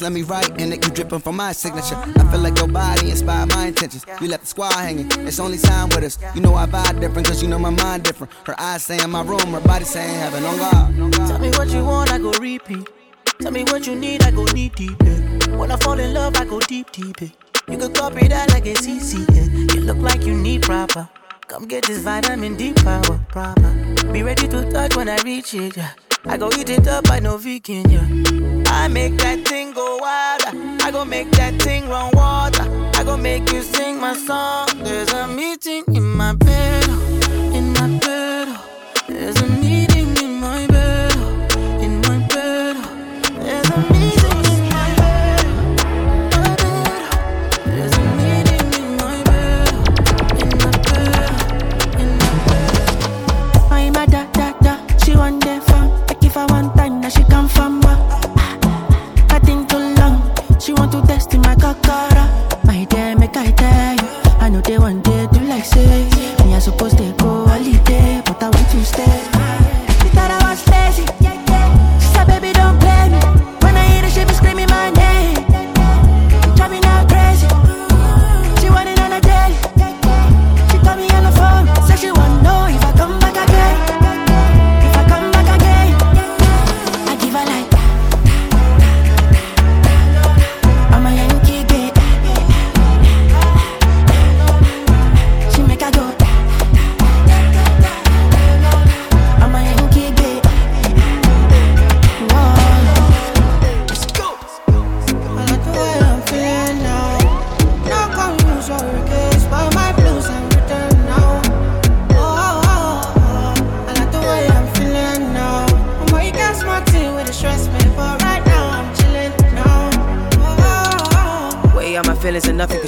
Let 0.09 0.15
me 0.15 0.23
write 0.23 0.49
and 0.59 0.73
it 0.73 0.83
you 0.83 0.91
dripping 0.91 1.19
from 1.19 1.35
my 1.35 1.51
signature. 1.51 1.95
I 1.95 2.31
feel 2.31 2.39
like 2.39 2.57
your 2.57 2.67
body 2.67 3.11
inspired 3.11 3.49
my 3.49 3.67
intentions. 3.67 4.07
You 4.19 4.27
left 4.27 4.41
the 4.41 4.47
squad 4.47 4.73
hanging. 4.73 5.07
It's 5.27 5.39
only 5.39 5.59
time 5.59 5.89
with 5.89 6.03
us. 6.03 6.17
You 6.33 6.41
know 6.41 6.55
I 6.55 6.65
vibe 6.65 6.99
different, 6.99 7.27
cause 7.27 7.43
you 7.43 7.47
know 7.47 7.59
my 7.59 7.69
mind 7.69 8.05
different. 8.05 8.33
Her 8.43 8.59
eyes 8.59 8.83
saying 8.83 9.07
my 9.07 9.21
room, 9.21 9.53
her 9.53 9.59
body 9.59 9.85
saying 9.85 10.15
heaven 10.15 10.43
on 10.45 10.57
God. 10.57 11.13
Tell 11.27 11.37
me 11.37 11.49
what 11.49 11.69
you 11.69 11.85
want, 11.85 12.11
I 12.11 12.17
go 12.17 12.31
repeat. 12.31 12.89
Tell 13.39 13.51
me 13.51 13.65
what 13.65 13.85
you 13.85 13.95
need, 13.95 14.23
I 14.23 14.31
go 14.31 14.47
deep 14.47 14.75
deep. 14.77 14.97
Yeah. 15.03 15.55
When 15.57 15.69
I 15.69 15.77
fall 15.77 15.99
in 15.99 16.11
love, 16.11 16.35
I 16.37 16.45
go 16.45 16.59
deep 16.59 16.91
deep. 16.91 17.21
Yeah. 17.21 17.27
You 17.67 17.77
could 17.77 17.93
copy 17.93 18.27
that 18.29 18.49
like 18.49 18.65
it's 18.65 18.87
easy. 18.87 19.23
Yeah. 19.31 19.75
You 19.75 19.81
look 19.81 19.97
like 19.97 20.23
you 20.23 20.33
need 20.33 20.63
proper. 20.63 21.07
Come 21.45 21.67
get 21.67 21.85
this 21.85 21.99
vitamin 21.99 22.57
D 22.57 22.73
power 22.73 23.19
proper. 23.27 23.71
Be 24.11 24.23
ready 24.23 24.47
to 24.47 24.71
touch 24.71 24.95
when 24.95 25.07
I 25.07 25.21
reach 25.21 25.53
it. 25.53 25.77
Yeah. 25.77 25.91
I 26.25 26.35
go 26.37 26.49
eat 26.57 26.69
it 26.71 26.87
up, 26.87 27.11
I 27.11 27.19
know 27.19 27.37
vegan. 27.37 27.89
Yeah. 27.91 28.58
I 28.71 28.87
make 28.87 29.17
that 29.17 29.47
thing 29.47 29.73
go 29.73 29.97
wild. 29.97 30.41
I 30.81 30.91
go 30.91 31.03
make 31.05 31.31
that 31.31 31.61
thing 31.61 31.89
run 31.89 32.11
water. 32.13 32.65
I 32.95 33.03
go 33.03 33.17
make 33.17 33.51
you 33.51 33.61
sing 33.61 33.99
my 33.99 34.13
song. 34.15 34.67
There's 34.83 35.11
a 35.13 35.27
meeting 35.27 35.83
in 35.93 36.03
my 36.03 36.33
bed, 36.35 36.89
in 37.53 37.73
my 37.73 37.87
bed. 37.99 38.59
There's 39.07 39.39
a 39.41 39.47
meeting 39.47 40.15
in 40.17 40.33
my 40.39 40.67
bed, 40.67 41.15
in 41.81 42.01
my 42.01 42.17
bed. 42.27 42.75
There's 43.43 43.69
a 43.69 43.79
meeting 43.93 44.08
dear, 63.43 63.95
make 63.95 64.41
I 64.41 64.49
know 64.49 64.61
they 64.61 64.77
want 64.77 65.03
day 65.03 65.27
do 65.31 65.39
like 65.41 65.65
say. 65.65 66.09
Me 66.45 66.55
I 66.55 66.59
suppose 66.59 66.93
they 66.93 67.11
go 67.13 67.38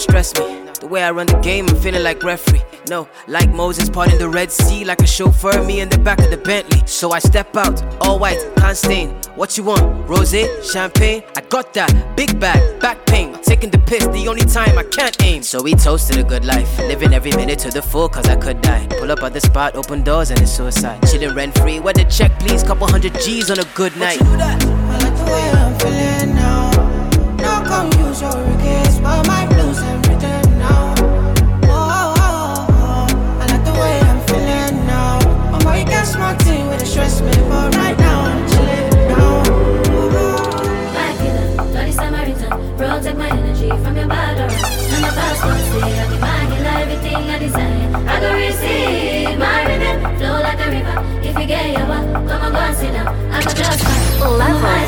stress 0.02 0.34
me. 0.38 0.62
The 0.80 0.88
way 0.88 1.04
I 1.04 1.12
run 1.12 1.28
the 1.28 1.38
game, 1.38 1.70
I'm 1.70 1.76
feeling 1.76 2.02
like 2.02 2.24
referee. 2.24 2.64
No, 2.90 3.08
like 3.28 3.52
Moses 3.52 3.88
parting 3.88 4.18
the 4.18 4.28
Red 4.28 4.52
Sea, 4.52 4.84
like 4.84 5.00
a 5.02 5.08
chauffeur, 5.08 5.64
me 5.64 5.80
in 5.80 5.90
the 5.90 6.00
back 6.00 6.18
of 6.20 6.32
the 6.32 6.38
Bentley. 6.38 6.82
So 6.88 7.12
I 7.12 7.20
step 7.20 7.56
out, 7.56 7.84
all 8.02 8.18
white, 8.18 8.40
can't 8.58 8.76
stain. 8.76 9.10
What 9.36 9.58
you 9.58 9.64
want? 9.64 10.10
Rose, 10.10 10.34
champagne? 10.68 11.22
I 11.38 11.42
got 11.42 11.74
that. 11.76 12.16
Big 12.18 12.40
bag, 12.40 12.82
back 12.82 13.06
pain. 13.06 13.38
Taking 13.44 13.70
the 13.70 13.78
piss, 13.78 14.08
the 14.08 14.28
only 14.28 14.42
time 14.42 14.76
I 14.76 14.84
can't 14.84 15.16
aim. 15.24 15.44
So 15.44 15.62
we 15.62 15.76
toasted 15.76 16.18
a 16.18 16.24
good 16.24 16.46
life, 16.46 16.80
living 16.80 17.14
every 17.14 17.32
minute 17.34 17.60
to 17.60 17.70
the 17.70 17.82
full, 17.82 18.10
cause 18.10 18.28
I 18.28 18.36
could 18.36 18.60
die. 18.62 18.88
Pull 19.00 19.12
up 19.12 19.22
at 19.22 19.34
the 19.34 19.42
spot, 19.42 19.76
open 19.76 20.02
doors, 20.02 20.32
and 20.32 20.42
it's 20.42 20.52
suicide. 20.52 21.00
Chilling 21.08 21.36
rent 21.36 21.58
free, 21.60 21.80
where 21.80 21.94
the 21.94 22.06
check, 22.06 22.32
please? 22.40 22.64
Couple 22.64 22.88
hundred 22.88 23.14
G's 23.22 23.52
on 23.52 23.60
a 23.60 23.66
good 23.76 23.96
night. 23.98 24.20
I 24.22 24.98
like 24.98 25.16
the 25.16 25.26
way 25.32 25.50
I'm 25.52 25.78
feeling 25.80 26.36
now. 26.36 26.72
No 27.38 27.62
confuse 27.70 28.22
your 28.22 28.36
regrets, 28.44 28.98
but 29.00 29.28
my 29.28 29.40
And 45.43 45.49
my 45.49 45.58
passport 45.58 45.82
say 45.82 45.99
I 45.99 46.06
be 46.08 46.67
everything 46.67 47.15
I 47.15 47.39
design. 47.39 47.95
I 47.95 48.19
go 48.19 48.34
receive 48.34 49.39
my 49.39 49.65
rhythm, 49.65 50.17
flow 50.17 50.39
like 50.39 50.60
a 50.60 50.69
river. 50.69 51.27
If 51.27 51.39
you 51.39 51.47
get 51.47 51.71
your 51.71 51.88
come 51.88 52.45
on, 52.45 52.51
go 52.51 52.60
and 52.60 52.77
sit 52.77 52.93
down. 52.93 53.08
I 53.08 53.41
go 53.41 53.51
just 53.51 53.84
fine. 53.84 54.38
Level 54.38 54.62
my. 54.62 54.86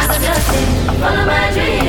I 0.00 0.06
go 0.08 0.14
just 0.18 0.46
sing, 0.48 1.00
follow 1.00 1.26
my 1.26 1.52
dreams. 1.52 1.83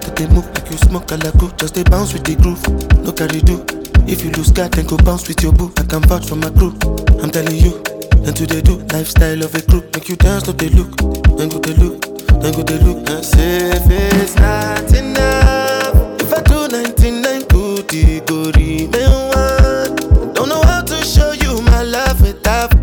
Start 0.00 0.16
to 0.16 0.26
dey 0.26 0.32
move 0.34 0.46
like 0.54 0.70
you 0.70 0.76
smoke 0.78 1.06
alago. 1.08 1.56
Just 1.58 1.74
they 1.74 1.82
bounce 1.84 2.12
with 2.12 2.24
the 2.24 2.36
groove, 2.36 2.62
no 3.04 3.12
carry 3.12 3.40
do. 3.40 3.64
If 4.10 4.24
you 4.24 4.30
lose 4.32 4.50
guard, 4.50 4.72
then 4.72 4.86
go 4.86 4.96
bounce 4.96 5.28
with 5.28 5.42
your 5.42 5.52
boo. 5.52 5.72
I 5.76 5.82
can 5.84 6.02
vouch 6.02 6.28
for 6.28 6.36
my 6.36 6.50
crew. 6.50 6.74
I'm 7.22 7.30
telling 7.30 7.56
you, 7.56 7.82
and 8.26 8.34
to 8.36 8.46
they 8.46 8.60
do 8.62 8.76
lifestyle 8.92 9.42
of 9.42 9.54
a 9.54 9.62
crew. 9.62 9.82
Make 9.94 10.08
you 10.08 10.16
dance, 10.16 10.46
no 10.46 10.52
they 10.52 10.68
look, 10.70 10.96
then 11.36 11.48
go 11.48 11.58
they 11.58 11.74
look, 11.74 12.00
then 12.40 12.52
go 12.54 12.62
they 12.62 12.78
look. 12.78 13.08
And 13.08 13.24
say 13.24 13.70
if 13.70 13.86
it's 13.90 14.36
not 14.36 14.92
enough, 14.94 16.20
if 16.20 16.32
I 16.32 16.42
do 16.42 16.68
99 16.68 17.42
good, 17.48 17.92
it 17.94 18.26
go 18.26 18.50
remain 18.56 19.12
one. 19.30 20.32
Don't 20.34 20.48
know 20.48 20.62
how 20.62 20.82
to 20.82 20.96
show 21.04 21.32
you 21.32 21.60
my 21.62 21.82
love 21.82 22.20
without 22.22 22.74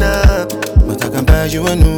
nah. 0.00 0.46
But 0.86 1.04
I 1.04 1.08
can 1.10 1.24
buy 1.24 1.44
you 1.46 1.66
a 1.66 1.76
new 1.76 1.97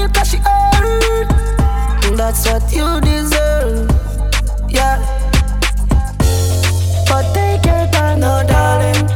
real 0.00 0.08
cause 0.10 0.28
she 0.30 0.38
earned. 0.38 1.30
That's 2.16 2.46
what 2.48 2.72
you 2.72 3.00
deserve. 3.00 3.90
Yeah. 4.68 4.98
But 7.08 7.24
take 7.34 7.64
your 7.64 7.86
time, 7.92 8.20
no 8.20 8.42
darling. 8.46 9.08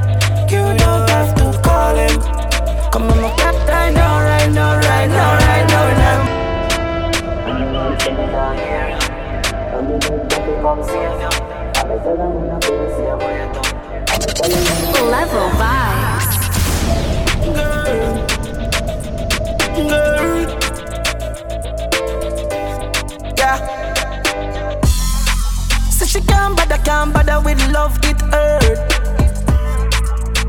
You 0.50 0.64
don't 0.78 1.08
have 1.08 1.34
to 1.36 1.60
call 1.62 1.96
him. 1.96 2.20
Come 2.92 3.10
on, 3.10 3.20
my 3.22 3.30
captain, 3.36 3.96
alright, 3.96 4.56
alright, 4.56 5.10
alright, 5.10 5.72
alright. 5.72 6.30
Level 15.10 15.48
vibes. 15.60 16.28
Girl. 17.54 18.14
Girl. 19.88 20.63
Can't 26.84 27.14
bother, 27.14 27.40
with 27.40 27.60
love, 27.72 27.98
it 28.02 28.20
hurt. 28.32 28.78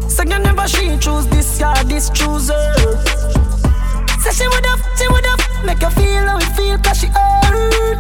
So 0.10 0.24
you 0.24 0.38
never 0.40 0.68
she 0.68 0.98
choose 0.98 1.28
this 1.28 1.58
guy, 1.58 1.82
this 1.84 2.10
chooser. 2.10 2.74
Say 4.20 4.32
she 4.32 4.48
would 4.48 4.66
have, 4.66 4.82
she 4.98 5.08
would 5.08 5.26
have, 5.26 5.40
make 5.66 5.82
you 5.82 5.90
feel 5.92 6.28
how 6.28 6.38
it 6.38 6.44
feel, 6.58 6.78
cause 6.80 7.00
she 7.00 7.08
hurt. 7.08 8.00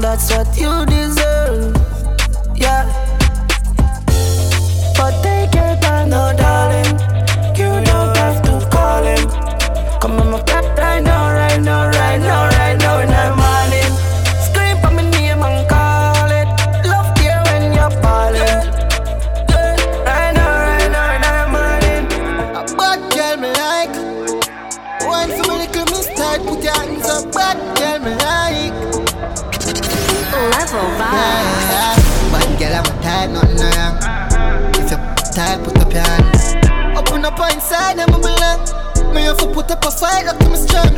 That's 0.00 0.30
what 0.30 0.56
you 0.58 0.84
deserve, 0.86 1.74
yeah. 2.54 2.84
But 4.96 5.22
take 5.22 5.54
your 5.54 5.76
time, 5.80 6.10
no 6.10 6.32
darling. 6.36 6.98
You 7.56 7.70
don't 7.84 8.16
have 8.16 8.42
to 8.42 8.68
call 8.70 9.02
him. 9.04 9.28
Come 10.00 10.20
on, 10.20 10.30
my 10.32 10.42
right 10.76 11.02
now, 11.02 11.32
right 11.32 11.60
now, 11.60 11.86
right 11.86 11.92
now, 11.92 11.97
Me 39.28 39.34
have 39.36 39.52
put 39.52 39.70
up 39.70 39.84
a 39.84 39.90
fight, 39.90 40.24
look 40.24 40.38
to 40.38 40.48
me 40.48 40.56
strong. 40.56 40.94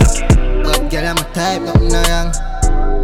Bad 0.62 0.88
girl 0.88 1.04
I'm 1.04 1.18
a 1.18 1.26
type, 1.34 1.62
nothing 1.62 1.90
wrong. 1.90 2.30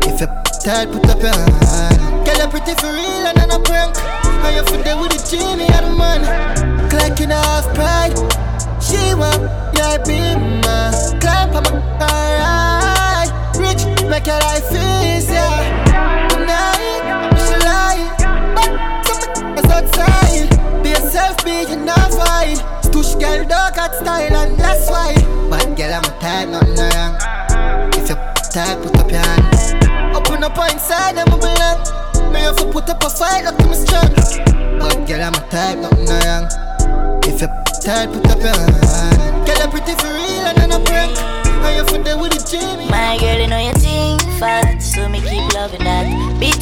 If 0.07 0.21
you're 0.21 0.31
tired, 0.63 0.93
put 0.93 1.03
up 1.11 1.21
your 1.21 1.35
hand. 1.35 1.99
Girl, 2.25 2.37
you're 2.39 2.49
pretty 2.49 2.75
for 2.79 2.93
real 2.95 3.27
and 3.27 3.37
I'm 3.37 3.51
a 3.51 3.59
prank. 3.59 3.97
How 3.97 4.51
you 4.51 4.63
feel 4.63 4.85
there 4.85 4.97
with 4.97 5.11
the 5.11 5.19
Jimmy 5.27 5.67
and 5.67 5.87
the 5.87 5.91
man? 5.99 6.23
Clock 6.91 7.21
in 7.21 7.31
half 7.31 7.67
pride. 7.75 8.15
She 8.81 9.19
want 9.19 9.51
your 9.75 9.99
beamer. 10.07 10.95
Climb 11.19 11.57
on 11.59 11.65
my 11.75 11.75
alright. 12.07 13.31
Rich, 13.59 13.83
make 14.07 14.29
your 14.29 14.39
life 14.47 14.71
easier. 14.71 15.59
Tonight, 16.31 17.03
I'm 17.03 17.35
just 17.35 17.67
lying. 17.67 18.15
But 18.55 19.03
something 19.11 19.59
is 19.59 19.71
outside. 19.75 20.85
Be 20.85 20.91
yourself, 20.91 21.45
be 21.45 21.67
you 21.67 21.83
not 21.83 22.15
fine. 22.15 22.76
Girl, 23.19 23.45
dog 23.45 23.79
at 23.79 23.95
style, 23.95 24.37
and 24.37 24.59
that's 24.59 24.91
why. 24.91 25.15
Bad 25.51 25.77
girl, 25.77 25.95
I'm 25.95 26.05
a 26.05 26.13
type, 26.21 26.49
nothing 26.49 26.77
wrong. 26.77 27.17
If 27.95 28.09
you're 28.09 28.21
tired, 28.53 28.83
put 28.83 28.97
up 28.99 29.11
your 29.11 29.21
hand. 29.21 30.17
Open 30.17 30.45
up 30.45 30.59
inside, 30.71 31.17
I'm 31.17 31.33
a 31.33 31.39
belong. 31.39 31.81
Me 32.33 32.41
have 32.41 32.57
to 32.57 32.67
put 32.71 32.89
up 32.91 33.03
a 33.03 33.09
fight, 33.09 33.45
look 33.45 33.57
to 33.59 33.67
me 33.69 33.75
strong. 33.75 34.11
Bad 34.79 35.09
girl, 35.09 35.23
I'm 35.23 35.35
a 35.35 35.43
type, 35.49 35.79
nothing 35.79 36.07
wrong. 36.07 36.45
If 37.25 37.41
you're 37.41 37.53
tired, 37.81 38.13
put 38.13 38.27
up 38.29 38.41
your 38.41 38.53
hand. 38.53 39.47
Girl, 39.47 39.57
you're 39.59 39.71
pretty 39.71 39.95
for 39.97 40.13
real, 40.13 40.45
and 40.47 40.59
I'm 40.61 40.81
a 40.81 40.85
prank. 40.85 41.17
How 41.17 41.71
you 41.71 41.85
feel 41.85 42.03
there 42.03 42.19
with 42.19 42.33
the 42.33 42.41
Jimmy? 42.45 42.89
My 42.91 43.17
girl, 43.19 43.41
you 43.41 43.47
know 43.49 43.59
you 43.59 43.73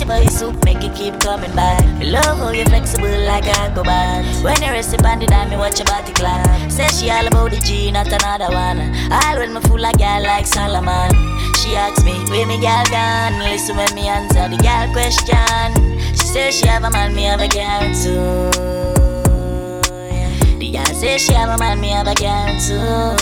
your 0.05 0.17
body 0.17 0.29
soup, 0.29 0.65
make 0.65 0.83
it 0.85 0.95
keep 0.95 1.19
coming 1.21 1.55
back. 1.55 1.83
Me 1.99 2.11
love 2.11 2.39
how 2.39 2.51
you 2.51 2.65
flexible 2.65 3.09
like 3.27 3.47
a 3.47 3.73
go 3.75 3.83
bad. 3.83 4.25
When 4.45 4.61
you 4.63 4.71
rest 4.71 4.95
upon 4.95 5.19
the 5.19 5.27
dime, 5.27 5.51
me 5.51 5.57
watch 5.57 5.79
your 5.79 5.87
body 5.87 6.13
clap. 6.13 6.71
Say 6.71 6.89
she 6.89 7.11
all 7.11 7.27
about 7.27 7.51
the 7.51 7.59
G, 7.59 7.91
not 7.91 8.07
another 8.09 8.53
one. 8.53 8.81
All 9.11 9.39
when 9.39 9.55
me 9.55 9.61
fool 9.61 9.81
like 9.81 9.99
girl 9.99 10.23
like 10.23 10.47
Solomon. 10.47 11.11
She 11.57 11.77
asks 11.77 12.05
me, 12.05 12.13
where 12.29 12.47
me 12.47 12.61
girl 12.61 12.85
gone? 12.91 13.39
Listen 13.41 13.77
when 13.77 13.95
me 13.95 14.09
answer 14.09 14.49
the 14.49 14.59
girl 14.59 14.93
question. 14.93 15.99
She 16.13 16.27
says 16.27 16.55
she 16.59 16.67
have 16.67 16.85
a 16.85 16.91
man, 16.91 17.15
me 17.15 17.25
have 17.25 17.41
a 17.41 17.49
girl 17.49 17.81
too. 17.95 18.51
The 20.59 20.71
girl 20.73 20.95
say 20.95 21.19
she 21.19 21.33
have 21.33 21.51
a 21.51 21.59
man, 21.59 21.81
me 21.81 21.91
have 21.91 22.09
a 22.09 22.15
girl 22.15 22.61
too. 22.61 23.17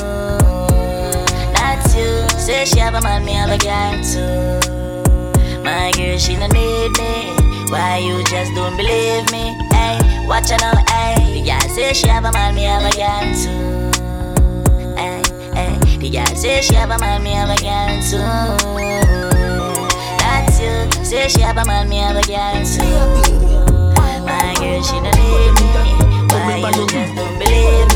Not 1.55 1.79
you. 1.95 2.29
Say 2.39 2.65
she 2.65 2.79
have 2.81 2.95
a 2.95 3.01
man, 3.01 3.25
me 3.25 3.33
have 3.33 3.51
a 3.51 3.59
girl 3.59 4.03
too. 4.03 4.82
My 5.63 5.91
girl, 5.97 6.19
she 6.19 6.37
no 6.37 6.47
need 6.49 6.99
me. 6.99 7.35
Why 7.71 7.99
you 7.99 8.23
just 8.25 8.53
don't 8.55 8.77
believe 8.77 9.31
me? 9.31 9.57
Hey, 9.73 9.99
watch 10.27 10.51
her 10.51 10.59
now, 10.59 10.75
hey. 10.89 11.15
The 11.35 11.43
girl 11.47 11.69
say 11.71 11.93
she 11.93 12.09
have 12.09 12.25
a 12.25 12.33
man, 12.33 12.55
me 12.55 12.65
have 12.65 12.83
a 12.83 12.91
girl 12.97 13.35
too. 13.35 13.91
Hey, 14.97 15.23
hey. 15.55 15.79
The 15.99 16.11
girl 16.11 16.27
say 16.37 16.61
she 16.63 16.75
have 16.75 16.91
a 16.91 16.99
man, 16.99 17.23
me 17.23 17.33
have 17.33 17.51
a 17.51 17.57
girl 17.57 18.03
too. 18.03 18.19
That's 20.19 20.61
you. 20.61 21.05
Say 21.05 21.29
she 21.29 21.41
have 21.41 21.57
a 21.57 21.65
man, 21.65 21.89
me 21.89 21.99
have 21.99 22.17
a 22.17 22.23
girl 22.23 22.65
too. 22.65 22.83
My 24.25 24.55
girl, 24.59 24.83
she 24.83 25.01
no 25.01 25.11
need 25.11 25.53
me. 25.61 25.67
Why 26.29 26.71
you 26.77 26.87
just 26.89 27.15
don't 27.15 27.39
believe 27.39 27.89
me? 27.89 27.92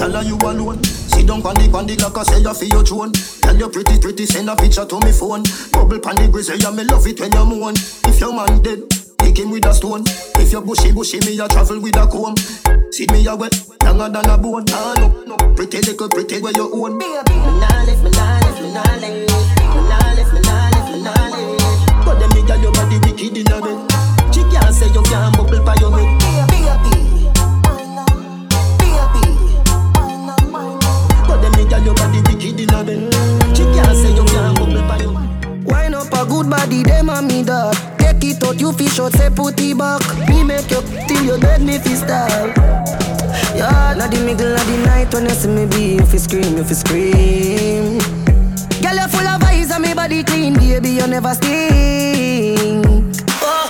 Tell 0.00 0.16
her 0.16 0.22
you 0.24 0.40
alone. 0.40 0.82
Sit 0.82 1.28
down 1.28 1.44
on 1.44 1.52
the 1.60 1.68
on 1.76 1.84
the 1.84 1.92
like 2.00 2.16
I 2.16 2.22
say 2.24 2.40
you 2.40 2.54
feel 2.56 2.72
your 2.72 2.84
throne. 2.88 3.12
Tell 3.44 3.52
you 3.52 3.68
pretty 3.68 4.00
pretty 4.00 4.24
send 4.24 4.48
a 4.48 4.56
picture 4.56 4.88
to 4.88 4.96
me 5.04 5.12
phone. 5.12 5.44
Bubble 5.76 6.00
pan 6.00 6.16
the 6.16 6.24
grizzly, 6.32 6.56
yeah 6.56 6.72
me 6.72 6.88
love 6.88 7.04
it 7.04 7.20
when 7.20 7.28
you 7.28 7.44
moan. 7.44 7.76
If 8.08 8.16
your 8.16 8.32
man 8.32 8.64
dead, 8.64 8.88
pick 9.20 9.36
him 9.36 9.52
with 9.52 9.68
a 9.68 9.76
stone. 9.76 10.08
If 10.40 10.56
you 10.56 10.64
bushy 10.64 10.96
bushy, 10.96 11.20
me 11.28 11.36
a 11.36 11.44
travel 11.52 11.84
with 11.84 12.00
a 12.00 12.08
comb. 12.08 12.32
See 12.96 13.04
me 13.12 13.28
a 13.28 13.36
wet, 13.36 13.52
younger 13.84 14.08
than 14.08 14.24
a 14.24 14.40
bone. 14.40 14.64
Ah 14.72 14.96
no 14.96 15.12
no, 15.28 15.36
pretty 15.52 15.84
little 15.84 16.08
pretty 16.08 16.40
where 16.40 16.56
you 16.56 16.64
own. 16.72 16.96
Me 16.96 17.04
nah 17.60 17.68
live, 17.84 18.00
me 18.00 18.08
nah 18.16 18.40
live, 18.40 18.56
me 18.56 18.72
nah 18.72 18.96
live, 19.04 19.20
me 19.20 19.80
nah 19.84 20.00
live, 20.16 20.32
me 20.32 20.40
nah 20.40 20.64
live, 20.80 20.88
me 20.96 20.98
nah 21.04 21.28
live. 21.28 21.60
But 22.08 22.16
them 22.16 22.32
me 22.32 22.40
girl 22.48 22.56
your 22.56 22.72
body 22.72 22.96
wicked 23.04 23.36
in 23.36 23.52
a 23.52 23.60
bed. 23.60 23.84
She 24.32 24.48
can't 24.48 24.72
say 24.72 24.88
you 24.96 25.04
can't 25.12 25.36
bubble 25.36 25.60
by 25.60 25.76
your 25.76 25.92
head. 25.92 26.49
Girl 31.70 31.84
your 31.84 31.94
body 31.94 32.20
wicked 32.26 32.60
in 32.60 32.74
a 32.74 32.84
bed. 32.84 33.14
She 33.56 33.62
can't 33.62 33.96
say 33.96 34.12
you 34.12 34.24
can't 34.26 34.58
bubble 34.58 34.82
by 34.82 34.98
your. 34.98 35.12
Wine 35.64 35.94
up 35.94 36.12
a 36.12 36.26
good 36.26 36.50
body, 36.50 36.82
them 36.82 37.08
and 37.08 37.26
me 37.28 37.44
dog. 37.44 37.74
Take 37.98 38.24
it 38.24 38.44
out, 38.44 38.60
you 38.60 38.72
fish 38.72 38.98
out, 38.98 39.12
say 39.12 39.30
put 39.30 39.58
it 39.60 39.78
back. 39.78 40.02
Me 40.28 40.42
make 40.42 40.70
you 40.70 40.82
till 41.06 41.24
you 41.24 41.38
dead, 41.38 41.62
me 41.62 41.78
fi 41.78 41.94
style. 41.94 42.48
Yeah, 43.54 43.94
na 43.96 44.08
the 44.08 44.18
middle 44.24 44.52
of 44.52 44.66
the 44.66 44.76
night 44.86 45.14
when 45.14 45.24
you 45.24 45.30
see 45.30 45.48
me 45.48 45.66
be, 45.66 45.94
you 45.96 46.06
fi 46.06 46.18
scream, 46.18 46.56
you 46.56 46.64
fi 46.64 46.74
scream. 46.74 47.98
Girl, 48.82 48.96
you 48.96 49.08
full 49.08 49.26
of 49.26 49.42
eyes 49.42 49.70
and 49.70 49.82
me 49.82 49.94
body 49.94 50.24
clean, 50.24 50.54
baby, 50.54 50.90
you 50.90 51.06
never 51.06 51.34
stink. 51.34 52.84
Oh, 53.42 53.68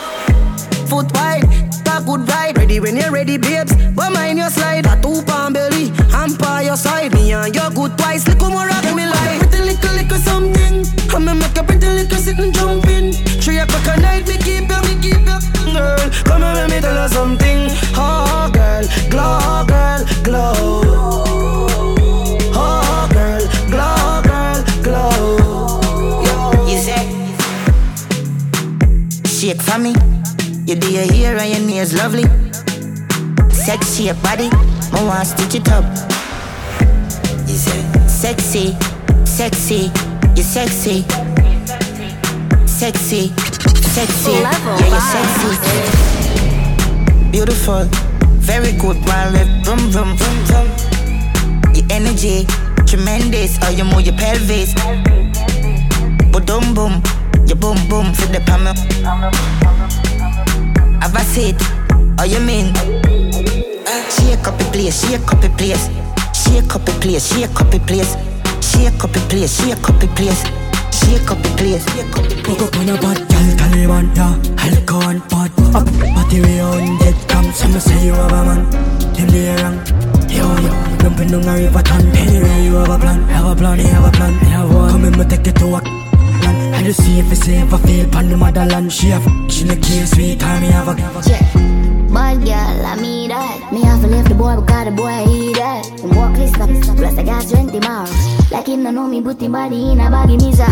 foot 0.88 1.12
wide, 1.12 1.44
a 1.86 2.00
good 2.02 2.28
ride. 2.28 2.56
Ready 2.56 2.80
when 2.80 2.96
you're 2.96 3.10
ready, 3.10 3.36
babes. 3.36 3.72
Something. 17.10 17.68
Oh, 17.96 18.50
girl, 18.52 18.84
glow, 19.10 19.64
girl, 19.66 20.00
glow. 20.22 20.54
Oh, 22.54 23.08
girl, 23.12 23.42
glow, 23.72 24.22
girl, 24.30 24.58
glow. 24.86 25.80
Yo. 26.26 26.34
You 26.68 26.78
say, 26.86 27.02
shake 29.26 29.62
for 29.62 29.78
me. 29.78 29.94
You 30.66 30.76
do 30.76 30.90
your 30.92 31.06
hair 31.12 31.36
and 31.38 31.50
your 31.50 31.66
nails 31.66 31.92
lovely. 31.94 32.24
Sexy 33.52 34.04
your 34.04 34.14
body, 34.26 34.48
I 34.92 35.04
want 35.04 35.26
stitch 35.26 35.56
it 35.56 35.68
up. 35.68 35.84
You 37.46 37.56
say, 37.56 37.82
sexy, 38.08 38.76
sexy, 39.24 39.90
you 40.36 40.42
sexy, 40.42 41.02
sexy, 42.66 43.28
sexy, 43.96 44.32
yeah 44.32 44.78
you 44.78 44.90
five. 44.90 45.58
sexy. 45.58 46.19
Beautiful, 47.30 47.84
very 48.38 48.72
good, 48.72 48.96
one 49.06 49.32
vroom 49.62 49.90
vroom 49.90 50.16
vroom 50.16 50.38
vroom. 50.46 50.68
Your 51.74 51.86
energy, 51.90 52.44
tremendous, 52.86 53.56
oh, 53.58 53.66
how 53.66 53.70
you 53.70 53.84
move 53.84 54.02
your 54.02 54.16
pelvis. 54.16 54.74
Boom 56.32 56.74
boom, 56.74 57.02
your 57.46 57.56
boom 57.56 57.78
boom 57.88 58.12
for 58.12 58.26
the 58.32 58.42
palm. 58.46 58.66
Have 61.00 61.14
a 61.14 61.20
seat, 61.20 61.60
how 62.18 62.24
you 62.24 62.40
mean? 62.40 62.72
Ah, 63.86 64.02
shake 64.10 64.46
up 64.48 64.58
the 64.58 64.64
place, 64.72 65.00
shake 65.00 65.30
up 65.32 65.40
the 65.40 65.48
place, 65.56 65.88
shake 66.34 66.74
up 66.74 66.84
the 66.84 66.92
place, 67.00 67.32
shake 67.32 67.60
up 67.60 67.70
the 67.70 67.78
place, 67.86 68.16
shake 68.60 69.04
up 69.04 69.12
the 69.12 69.20
place, 69.28 69.56
shake 69.56 69.88
up 69.88 70.00
the 70.00 70.08
place, 70.16 70.42
shake 71.00 71.30
up 71.30 71.38
the 71.42 71.50
place. 71.56 71.84
Hook 72.46 72.62
up 72.62 72.76
on 72.76 72.88
a 72.88 72.94
bad 73.00 73.18
girl, 73.30 73.48
Taliban, 73.60 74.06
yeah 74.16 74.34
Alcohol 74.64 75.18
bad 75.30 75.50
Up, 75.76 75.86
party 76.14 76.40
we 76.40 76.60
on 76.60 76.98
dead 76.98 77.16
Come, 77.28 77.52
some 77.52 77.78
say 77.78 78.06
you 78.06 78.14
have 78.14 78.32
a 78.32 78.44
man 78.44 78.60
till 79.14 79.30
the 79.30 79.42
wrong. 79.62 79.76
Yo, 80.30 80.46
yo, 80.64 80.72
jumping 80.98 81.28
down 81.28 81.48
a 81.48 81.54
river 81.54 81.82
ton. 81.82 82.06
Anyway, 82.16 82.64
you 82.64 82.74
have 82.74 82.88
a 82.88 82.98
plan, 82.98 83.22
have 83.28 83.46
a 83.46 83.54
plan, 83.56 83.78
you 83.78 83.86
have 83.86 84.04
a 84.04 84.10
plan, 84.10 84.32
you 84.34 84.50
have 84.56 84.74
one. 84.74 84.90
Come 84.90 85.04
in, 85.04 85.18
me 85.18 85.24
take 85.24 85.46
it 85.46 85.56
to 85.56 85.66
a 85.76 85.80
plan. 85.80 86.74
I 86.74 86.82
just 86.82 87.02
see 87.04 87.18
if 87.18 87.30
it's 87.30 87.48
I 87.48 87.78
feel 87.86 88.08
pan 88.08 88.28
the 88.30 88.36
motherland. 88.36 88.92
She 88.92 89.08
have, 89.08 89.24
she 89.50 89.64
the 89.64 89.76
case, 89.76 90.10
sweet 90.12 90.40
time, 90.40 90.62
me 90.62 90.68
have 90.68 90.88
a. 90.88 90.94
Yeah. 91.28 91.42
Bad 92.12 92.44
girl, 92.44 92.86
I 92.86 92.96
mean. 92.96 93.29
Me 93.72 93.82
have 93.82 94.00
to 94.02 94.08
leave 94.08 94.28
the 94.28 94.34
boy 94.34 94.56
because 94.60 94.84
the 94.84 94.90
boy 94.90 95.22
he 95.30 95.52
that. 95.54 95.86
Him 96.02 96.10
walk 96.16 96.34
listen, 96.34 96.82
plus 96.98 97.16
I 97.16 97.22
got 97.22 97.46
20 97.46 97.78
miles. 97.86 98.10
Like 98.50 98.66
him 98.66 98.82
no 98.82 98.90
know 98.90 99.06
me, 99.06 99.22
put 99.22 99.40
him 99.40 99.52
body 99.52 99.92
in 99.92 100.00
a 100.00 100.10
baggy 100.10 100.36
misa. 100.38 100.66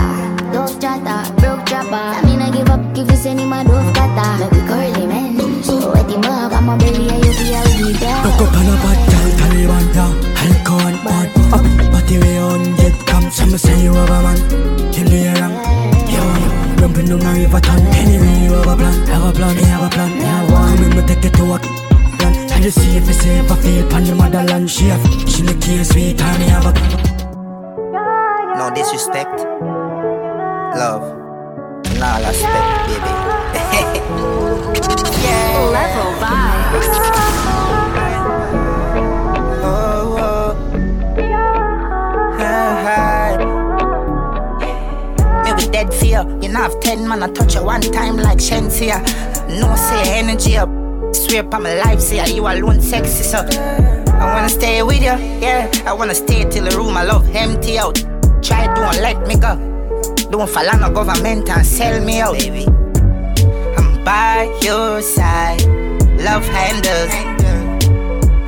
Dove 0.52 0.80
chatter, 0.80 1.22
broke 1.38 1.64
chopper. 1.64 1.94
I 1.94 2.20
mean 2.26 2.42
I 2.42 2.50
give 2.50 2.68
up 2.68 2.80
if 2.98 3.08
you 3.08 3.16
send 3.16 3.38
him 3.38 3.52
a 3.52 3.62
dove 3.62 3.94
cutter. 3.94 4.30
Make 4.42 4.50
we 4.50 4.60
curly 4.66 5.06
man. 5.06 5.62
So 5.62 5.92
wet 5.92 6.10
him 6.10 6.24
up, 6.24 6.50
I'm 6.50 6.68
a 6.68 6.76
belly 6.76 7.06
and 7.06 7.24
you 7.24 7.32
feel 7.38 7.86
we 7.86 7.92
that. 8.02 8.18
Cock 8.26 8.42
up 8.42 8.56
on 8.58 8.66
a 8.66 8.74
bad 8.82 8.98
girl, 9.06 9.30
Taliban 9.38 9.86
down. 9.94 10.14
Alcohol, 10.42 10.96
bad 11.06 11.28
up. 11.54 11.92
Body 11.92 12.18
way 12.18 12.38
on, 12.38 12.74
get 12.74 12.98
come. 13.06 13.30
Some 13.30 13.56
say 13.58 13.78
you 13.84 13.94
have 13.94 14.10
a 14.10 14.22
man. 14.26 14.38
The 14.90 15.06
wrong. 15.38 15.54
Yo, 16.10 16.18
yo, 16.18 16.76
jumping 16.82 17.06
down 17.06 17.22
a 17.22 17.30
river 17.38 17.60
ton. 17.60 17.78
Anyway, 17.94 18.42
you 18.42 18.58
have 18.58 18.66
a 18.66 18.74
plan, 18.74 19.06
have 19.06 19.22
a 19.22 19.32
plan, 19.32 19.54
you 19.54 19.64
have 19.70 19.86
a 19.86 19.88
plan, 19.88 20.10
you 20.18 20.26
have 20.26 20.50
one. 20.50 20.76
Come 20.76 20.84
in, 20.84 20.96
me 20.98 21.06
take 21.06 21.24
it 21.24 21.34
to 21.34 21.54
a 21.54 21.87
plan. 22.58 22.62
I 22.62 22.62
just 22.62 22.80
see 22.80 22.96
if 22.96 23.08
it's 23.08 23.20
safe, 23.22 23.50
I 23.50 23.56
feel 23.56 23.88
pan 23.88 24.04
the 24.04 24.14
motherland. 24.14 24.70
She 24.70 24.84
have, 24.86 25.02
she 25.28 25.40
in 25.40 25.46
the 25.46 25.54
case, 25.54 25.88
sweet 25.90 26.18
time, 26.18 26.40
me 26.40 26.46
have 26.48 26.66
a. 26.66 26.72
No 28.56 28.70
disrespect. 28.74 29.40
Love. 30.76 31.02
In 31.86 32.02
all 32.02 32.24
aspect, 32.24 32.86
baby. 32.88 33.12
yeah. 35.22 35.58
Level 35.72 36.12
vibes. 36.20 36.88
Oh, 39.64 40.16
oh. 40.18 40.52
Hey, 42.38 42.72
hey. 42.86 43.36
Me 45.44 45.50
be 45.56 45.64
dead 45.70 45.88
fear. 45.94 46.22
You 46.42 46.48
know 46.48 46.60
have 46.60 46.78
ten 46.80 47.08
man, 47.08 47.22
I 47.22 47.28
touch 47.28 47.54
you 47.54 47.64
one 47.64 47.80
time 47.80 48.16
like 48.16 48.38
Shenseea. 48.38 49.00
No 49.60 49.76
say 49.76 50.18
energy 50.18 50.56
up. 50.56 50.77
Swear 51.12 51.42
upon 51.42 51.62
my 51.62 51.74
life, 51.74 52.00
say 52.00 52.20
are 52.20 52.28
you 52.28 52.46
alone 52.46 52.80
sexy, 52.80 53.22
so 53.22 53.38
I 53.38 54.34
wanna 54.34 54.48
stay 54.48 54.82
with 54.82 55.00
you, 55.00 55.16
yeah. 55.40 55.70
I 55.86 55.92
wanna 55.92 56.14
stay 56.14 56.44
till 56.48 56.64
the 56.64 56.76
room 56.76 56.96
I 56.96 57.04
love 57.04 57.28
empty 57.34 57.78
out. 57.78 57.96
Try 58.42 58.66
don't 58.74 59.00
let 59.00 59.26
me 59.26 59.36
go. 59.36 59.56
Don't 60.30 60.48
fall 60.48 60.68
on 60.68 60.80
the 60.80 60.90
government 60.90 61.48
and 61.48 61.66
sell 61.66 62.04
me 62.04 62.20
out, 62.20 62.38
baby. 62.38 62.66
I'm 63.76 64.04
by 64.04 64.44
your 64.62 65.00
side. 65.02 65.62
Love 66.20 66.44
handles. 66.46 67.12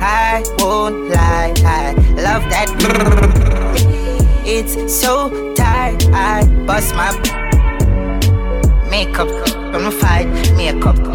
I 0.03 0.43
won't 0.59 1.09
lie. 1.09 1.53
I 1.65 1.93
love 2.21 2.43
that. 2.49 2.69
It's 4.43 4.75
so 4.93 5.29
tight. 5.53 6.03
I 6.11 6.43
bust 6.65 6.93
my 6.95 7.11
makeup. 8.89 9.29
From 9.71 9.85
a 9.85 9.91
fight, 9.91 10.27
makeup. 10.57 11.10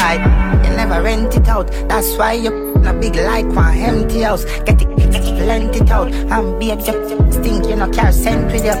Fight. 0.00 0.24
You 0.64 0.70
never 0.76 1.02
rent 1.02 1.36
it 1.36 1.46
out. 1.46 1.70
That's 1.88 2.16
why 2.16 2.32
you 2.32 2.72
a 2.86 2.92
big 2.94 3.16
like 3.16 3.44
one 3.44 3.76
empty 3.76 4.22
house. 4.22 4.44
Get 4.64 4.80
it, 4.80 4.96
get 4.96 5.14
it, 5.14 5.46
lent 5.46 5.76
it 5.76 5.90
out. 5.90 6.10
I'm 6.32 6.58
be 6.58 6.70
a 6.70 6.80
stink, 6.80 7.66
you 7.68 7.76
know, 7.76 7.90
carry 7.90 8.12
scent 8.12 8.50
with 8.50 8.64
you. 8.64 8.76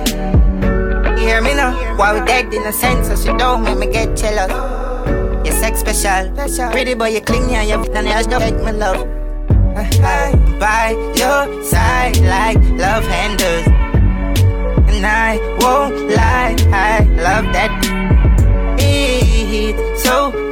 You 1.20 1.28
hear 1.28 1.42
me 1.42 1.52
now? 1.54 1.76
Why 1.96 2.18
we 2.18 2.24
dead 2.24 2.54
in 2.54 2.66
a 2.66 2.72
sense, 2.72 3.08
so 3.08 3.16
she 3.16 3.36
don't 3.36 3.62
make 3.62 3.76
me 3.76 3.92
get 3.92 4.16
jealous. 4.16 4.50
You're 5.44 5.54
sex 5.60 5.80
special. 5.80 6.34
special. 6.34 6.70
Pretty 6.70 6.94
boy, 6.94 7.08
you 7.08 7.20
cling, 7.20 7.50
yeah, 7.50 7.64
you 7.64 7.74
and 7.74 8.06
you 8.06 8.14
just 8.14 8.30
take 8.30 8.56
me 8.56 8.72
love. 8.72 9.06
I 9.76 10.32
by 10.58 10.90
your 11.20 11.62
side 11.64 12.16
like 12.34 12.62
love 12.80 13.04
handles. 13.04 13.66
And 14.88 15.04
I 15.04 15.38
won't 15.60 16.10
lie, 16.16 16.56
I 16.72 17.04
love 17.26 17.52
that. 17.52 17.70
It's 18.78 20.02
so 20.02 20.49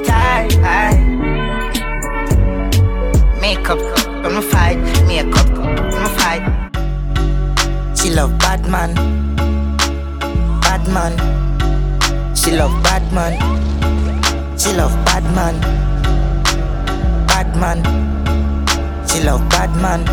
Makeup, 3.41 3.79
gonna 4.23 4.43
fight. 4.43 4.79
Makeup, 5.07 5.47
gonna 5.55 6.09
fight. 6.19 6.43
She 7.97 8.11
love 8.11 8.37
bad 8.39 8.67
man. 8.69 8.95
Bad 10.61 10.87
man. 10.89 11.15
She 12.37 12.53
love 12.53 12.73
bad 12.83 13.11
man. 13.13 13.35
She 14.59 14.73
love 14.73 14.93
bad 15.05 15.25
man. 15.35 15.61
Bad 17.27 17.57
man. 17.57 17.79
She 19.09 19.23
love 19.23 19.49
bad 19.51 19.71
man. 19.81 20.05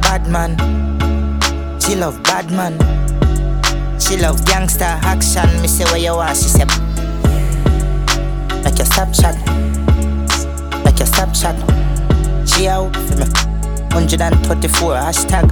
Bad 0.00 0.26
man. 0.28 0.56
She 1.80 1.94
love 1.96 2.22
bad 2.22 2.50
man. 2.50 2.74
She 4.00 4.16
love 4.16 4.44
gangster 4.46 4.84
action. 5.02 5.48
Me 5.62 5.68
say 5.68 5.84
where 5.86 5.98
you 5.98 6.12
are. 6.14 6.34
She 6.34 6.48
say 6.48 6.64
your 8.78 8.86
Snapchat, 8.86 9.34
like 10.84 10.98
your 10.98 11.08
Snapchat. 11.08 11.56
She 12.48 12.68
out 12.68 12.94
for 12.94 13.16
me. 13.16 13.24
134 13.92 14.94
hashtag. 14.94 15.50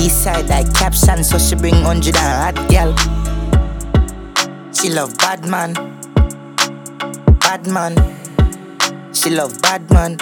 East 0.00 0.22
side 0.22 0.48
like 0.48 0.72
caption, 0.74 1.24
so 1.24 1.38
she 1.38 1.56
bring 1.56 1.74
100 1.82 2.14
and 2.16 2.56
hot 2.56 2.68
girl. 2.70 2.94
She 4.72 4.90
love 4.90 5.16
bad 5.18 5.46
man, 5.48 5.74
bad 7.40 7.66
man. 7.66 7.96
She 9.12 9.30
love 9.30 9.60
bad 9.62 9.90
man. 9.90 10.18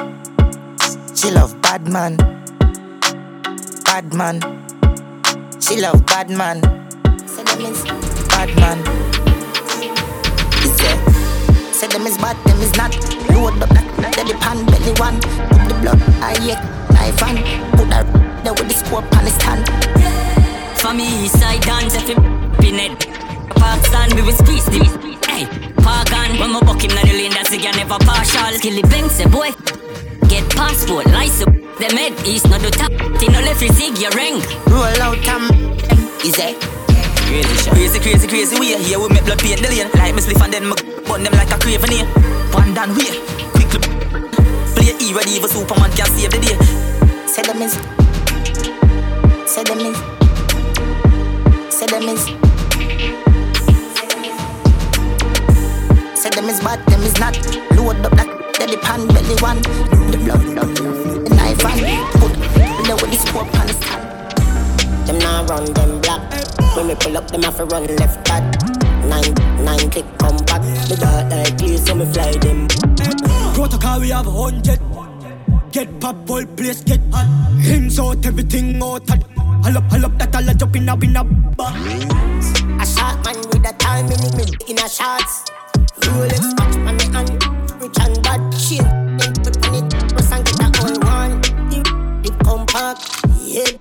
She 1.14 1.30
love 1.30 1.60
bad 1.60 1.86
man. 1.88 2.16
Bad 3.84 4.14
man. 4.14 4.40
She 5.60 5.80
love 5.80 6.06
bad 6.06 6.30
man. 6.30 6.62
Say 7.26 7.42
them 7.44 7.60
is 7.60 7.82
bad 8.28 8.56
man. 8.56 9.31
Is? 11.82 11.90
Say 11.90 11.98
them 11.98 12.06
is 12.06 12.18
bad, 12.18 12.36
them 12.46 12.60
is 12.62 12.74
not. 12.76 12.94
Load 13.30 13.58
the 13.58 13.66
black, 13.66 14.14
then 14.14 14.26
the 14.26 14.34
pan 14.38 14.64
belly 14.66 14.94
one. 14.98 15.18
Put 15.50 15.68
the 15.68 15.74
blood, 15.82 16.02
I 16.22 16.38
yeah, 16.42 16.62
knife 16.90 17.22
on. 17.22 17.36
Put 17.74 17.92
her 17.92 18.04
there 18.42 18.54
with 18.54 18.68
the 18.68 18.74
scope 18.74 19.10
on 19.16 19.24
his 19.24 19.34
stand. 19.34 19.66
For 20.78 20.94
me, 20.94 21.24
east 21.24 21.38
side 21.40 21.60
dance, 21.62 21.94
if 21.94 22.08
it. 22.08 22.18
Park 23.56 23.84
stand, 23.84 24.14
we 24.14 24.22
will 24.22 24.32
squeeze 24.32 24.64
the 24.66 24.84
Hey, 25.26 25.46
park 25.82 26.12
on. 26.12 26.38
When 26.38 26.52
my 26.52 26.60
buck 26.60 26.82
him, 26.82 26.94
na 26.94 27.02
the 27.02 27.12
lane, 27.12 27.32
that's 27.32 27.52
again 27.52 27.74
never 27.76 27.98
partial. 27.98 28.58
Skilly 28.58 28.82
bang, 28.82 29.08
say 29.08 29.26
boy. 29.26 29.50
Get 30.28 30.48
passport, 30.54 31.06
license. 31.06 31.50
Them 31.78 31.96
head 31.98 32.14
east, 32.26 32.48
not 32.48 32.60
the 32.60 32.70
top. 32.70 32.90
Tino 33.18 33.40
left 33.42 33.60
his 33.60 33.74
zig, 33.74 33.98
your 33.98 34.10
ring. 34.12 34.38
Roll 34.70 35.02
out, 35.02 35.26
um, 35.28 35.50
is 36.22 36.38
it? 36.38 36.60
Crazy. 37.26 37.70
Crazy, 37.70 37.98
crazy, 37.98 38.28
crazy 38.28 38.60
way. 38.60 38.82
Here 38.82 39.00
we 39.00 39.08
make 39.08 39.24
blood 39.24 39.38
paint 39.38 39.60
the 39.60 39.68
lane. 39.68 39.90
Like 39.94 40.14
me 40.14 40.20
spliff 40.22 40.42
and 40.44 40.52
then 40.52 40.68
me 40.68 40.91
burn 41.06 41.22
them 41.22 41.32
like 41.32 41.50
a 41.50 41.58
craven 41.58 41.90
here. 41.90 42.06
One 42.52 42.74
down 42.74 42.94
way. 42.96 43.10
Quickly 43.52 43.80
play 44.74 44.94
E 45.00 45.14
ready 45.14 45.32
even 45.32 45.48
Superman 45.48 45.90
can 45.92 46.06
save 46.06 46.30
the 46.30 46.38
day. 46.38 46.56
Say 47.26 47.42
them 47.42 47.62
is. 47.62 47.74
Say 49.50 49.64
them 49.64 49.80
is. 49.80 49.96
Say 51.74 51.86
them 51.86 52.08
is. 52.08 52.22
Say 56.20 56.30
them 56.30 56.48
is 56.48 56.60
bad, 56.60 56.84
them 56.86 57.02
is 57.02 57.18
not. 57.18 57.36
Load 57.76 58.04
up 58.06 58.12
like 58.12 58.42
the 58.72 58.78
pan 58.78 59.06
belly 59.08 59.36
one. 59.40 59.60
The 60.10 60.18
blood, 60.18 60.42
blood, 60.54 60.76
the 61.26 61.34
knife 61.34 61.64
and 61.64 61.80
put 62.20 62.32
the 62.86 62.94
with 63.02 63.20
scope 63.20 63.54
on 63.58 63.68
stand. 63.68 65.06
Them 65.06 65.18
now 65.18 65.44
run 65.46 65.64
them 65.72 66.00
black. 66.00 66.22
When 66.76 66.88
we 66.88 66.94
pull 66.94 67.16
up, 67.16 67.28
them 67.30 67.42
have 67.42 67.56
to 67.56 67.64
run 67.64 67.86
left 67.96 68.24
back. 68.24 68.81
Nine, 69.08 69.34
nine 69.64 69.90
click 69.90 70.06
compact. 70.18 70.64
The 70.88 70.96
dark 71.00 71.30
like 71.30 71.58
please, 71.58 71.84
so 71.84 71.94
me 71.94 72.06
fly 72.12 72.32
them. 72.32 72.68
Protocol 73.54 74.00
we 74.00 74.10
have 74.10 74.26
a 74.26 74.30
hundred. 74.30 74.80
Get 75.72 76.00
pop, 76.00 76.28
whole 76.28 76.46
place 76.46 76.82
get 76.82 77.00
hot. 77.12 77.26
Hands 77.60 77.98
out, 77.98 78.24
everything 78.26 78.82
out. 78.82 79.08
hot. 79.08 79.22
Hull 79.64 79.78
up, 79.78 79.84
hull 79.90 80.06
up, 80.06 80.18
that 80.18 80.34
all 80.34 80.48
a 80.48 80.54
jump 80.54 80.76
in 80.76 80.88
a 80.88 80.94
in 80.96 81.16
a 81.16 81.24
bar. 81.24 81.72
A 81.72 82.86
shot 82.86 83.24
man 83.24 83.36
with 83.36 83.64
a 83.64 83.72
time 83.78 84.06
in 84.06 84.36
me 84.36 84.44
in 84.68 84.78
a 84.78 84.88
shots. 84.88 85.50
Rolex 86.00 86.44
watch 86.58 86.76
on 86.76 86.96
me 86.96 87.06
hand, 87.14 87.30
rich 87.80 87.98
and 88.00 88.22
bad 88.22 88.54
shit. 88.54 88.82
Then 88.82 89.34
put 89.42 89.66
on 89.66 89.74
it, 89.74 90.08
press 90.10 90.32
and 90.32 90.44
get 90.44 90.60
a 90.60 90.68
whole 90.78 90.98
one. 91.00 91.40
It 92.24 92.38
compact, 92.44 93.24
yeah. 93.40 93.78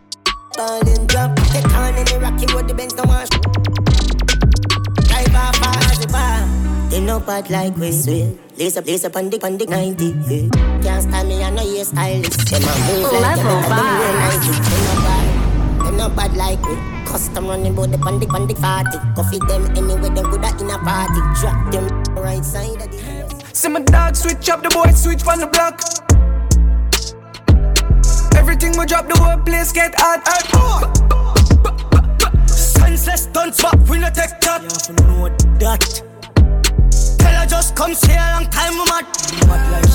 Ball 0.55 0.87
and 0.87 1.07
drop, 1.09 1.35
get 1.51 1.65
on 1.73 1.95
in 1.95 2.05
the 2.05 2.19
rocky 2.21 2.45
road, 2.53 2.67
the 2.67 2.73
Benz 2.73 2.95
no 2.95 3.03
wash. 3.03 3.90
Drive 6.11 6.15
off 6.15 6.43
as. 6.43 6.91
They 6.91 6.99
no 6.99 7.19
bad 7.19 7.49
like 7.49 7.77
we 7.77 7.91
swear. 7.91 8.33
Lace 8.57 8.77
up, 8.77 8.85
lace 8.85 9.05
up 9.05 9.15
on 9.15 9.29
the, 9.29 9.43
on 9.45 9.57
the 9.57 9.65
90, 9.65 10.05
yeah. 10.05 10.49
Can't 10.81 11.03
stand 11.03 11.29
me, 11.29 11.41
I 11.41 11.49
know 11.49 11.63
you're 11.63 11.85
stylist. 11.85 12.51
Them 12.51 12.63
a 12.63 12.73
move 12.87 13.11
like 13.21 13.37
them, 13.37 13.47
Level 13.47 13.71
I 13.71 13.77
don't 13.77 13.97
wear 13.99 14.13
Nike. 14.19 14.51
Them 14.59 14.83
no 14.83 14.93
bad, 15.07 15.85
them 15.85 15.97
no 15.97 16.09
bad 16.09 16.35
like 16.35 16.61
we. 16.65 16.75
Custom 17.09 17.47
running 17.47 17.75
bout 17.75 17.91
the 17.91 17.97
pandy, 17.97 18.25
pandy 18.25 18.55
40. 18.55 18.97
Coffee 19.15 19.39
them 19.47 19.65
anywhere, 19.77 20.09
them 20.09 20.29
good 20.29 20.43
in 20.61 20.69
a 20.69 20.77
party. 20.79 21.21
Drop 21.39 21.71
them 21.71 21.87
right 22.15 22.43
side 22.43 22.81
of 22.81 22.91
the 22.91 23.01
house. 23.01 23.57
See 23.57 23.69
my 23.69 23.81
dog 23.81 24.15
switch 24.15 24.49
up, 24.49 24.61
the 24.61 24.69
boy 24.69 24.91
switch 24.91 25.23
from 25.23 25.39
the 25.39 25.47
block. 25.47 25.81
Everything 28.35 28.77
we 28.77 28.85
drop, 28.85 29.07
the 29.07 29.17
whole 29.17 29.37
place 29.43 29.71
get 29.71 29.93
hot. 29.97 30.21
hot. 30.25 31.40
Senseless 33.01 33.25
don't 33.33 33.55
swap, 33.55 33.79
we 33.89 33.97
no 33.97 34.11
take 34.13 34.37
that. 34.45 34.61
You 34.61 34.93
know 35.09 35.25
that. 35.57 35.81
Tell 37.17 37.33
her 37.33 37.47
just 37.47 37.75
come 37.75 37.95
stay 37.95 38.13
a 38.13 38.37
long 38.37 38.45
time, 38.53 38.77
we 38.77 38.85
mad. 38.93 39.09
Mad 39.49 39.63
like 39.73 39.89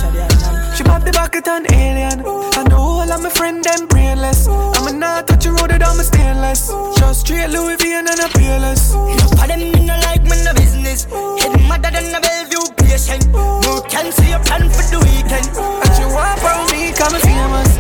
She 0.74 0.82
pop 0.82 1.04
the 1.07 1.12
bucket 1.14 1.46
on 1.46 1.70
alien. 1.70 2.26
And 2.59 2.66
the 2.66 2.74
whole 2.74 3.07
of 3.07 3.22
my 3.22 3.30
friend 3.30 3.62
them 3.62 3.86
brainless. 3.86 4.48
I'ma 4.48 4.90
not 4.90 5.28
touch 5.28 5.46
a 5.46 5.52
road 5.52 5.70
it 5.70 5.86
on 5.86 5.96
my 5.96 6.02
stainless. 6.02 6.66
Just 6.98 7.20
straight 7.20 7.46
Louis 7.46 7.76
V 7.76 7.94
and 7.94 8.11
a 8.11 8.26
peerless. 8.26 8.90
Enough 8.90 9.38
of 9.38 9.46
them 9.46 9.61
me 9.70 9.86
no 9.86 9.94
like 10.02 10.26
me 10.26 10.42
no 10.42 10.50
business. 10.59 11.07
Head 11.38 11.54
madder 11.70 11.94
than 11.94 12.11
a 12.11 12.18
Bellevue 12.18 12.74
patient. 12.74 13.22
No 13.30 13.86
can 13.86 14.11
see 14.11 14.34
a 14.34 14.40
plan 14.42 14.66
for 14.66 14.82
the 14.90 14.98
weekend. 15.07 15.46
And 15.54 15.94
you 15.94 16.11
walk 16.11 16.42
around 16.42 16.74
me, 16.74 16.90
come 16.90 17.14
famous. 17.22 17.70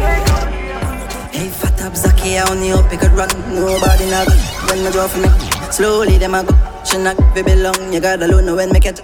Hey, 1.36 1.50
fat 1.50 1.76
up 1.82 1.94
Zaki, 1.94 2.38
I 2.38 2.48
only 2.48 2.70
hope 2.70 2.90
you 2.90 2.96
could 2.96 3.12
run. 3.12 3.28
Nobody 3.52 4.08
not 4.08 4.26
when 4.72 4.86
I 4.86 4.90
draw 4.90 5.06
for 5.06 5.20
me. 5.20 5.28
Slowly, 5.70 6.16
them 6.16 6.34
I 6.34 6.42
go. 6.42 6.56
She 6.82 6.96
not 6.96 7.16
be 7.34 7.42
belong. 7.42 7.92
You 7.92 8.00
gotta 8.00 8.26
know 8.26 8.56
when 8.56 8.72
me 8.72 8.80
catch 8.80 9.00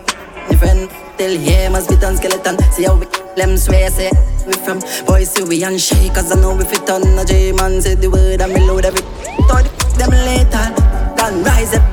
your 0.49 0.59
friend. 0.59 0.89
Till 1.19 1.39
here 1.39 1.69
must 1.69 1.91
be 1.91 1.97
done 1.97 2.17
skeleton. 2.17 2.57
See 2.73 2.85
how 2.85 2.97
we 2.97 3.05
them 3.37 3.57
swear 3.57 3.91
say 3.91 4.11
we 4.47 4.53
from 4.65 4.81
boys 5.07 5.31
see 5.31 5.45
we 5.45 5.63
and 5.65 5.81
shake 5.81 6.15
cause 6.15 6.33
I 6.33 6.41
know 6.41 6.55
we 6.57 6.65
fit 6.65 6.89
on 6.91 7.03
a 7.19 7.25
J 7.25 7.53
man 7.53 7.81
say 7.81 7.95
the 7.95 8.11
word 8.11 8.41
and 8.41 8.53
me 8.53 8.61
load 8.67 8.85
every 8.85 9.01
thought 9.49 9.65
them 9.97 10.11
later 10.11 10.69
done 11.17 11.43
rise 11.43 11.75
up 11.75 11.85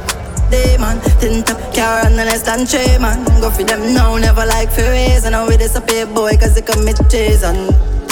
day 0.52 0.78
man 0.78 1.00
tint 1.20 1.50
up 1.50 1.60
car 1.74 2.06
and 2.06 2.18
less 2.18 2.44
than 2.44 2.66
three 2.66 2.98
man 2.98 3.24
go 3.40 3.50
for 3.50 3.64
them 3.64 3.94
now 3.94 4.18
never 4.18 4.46
like 4.46 4.70
for 4.70 4.82
reason 4.92 5.32
now 5.32 5.48
we 5.48 5.56
disappear 5.56 6.06
boy 6.06 6.36
cause 6.36 6.56
they 6.56 6.62
commit 6.62 6.98
treason 7.10 7.72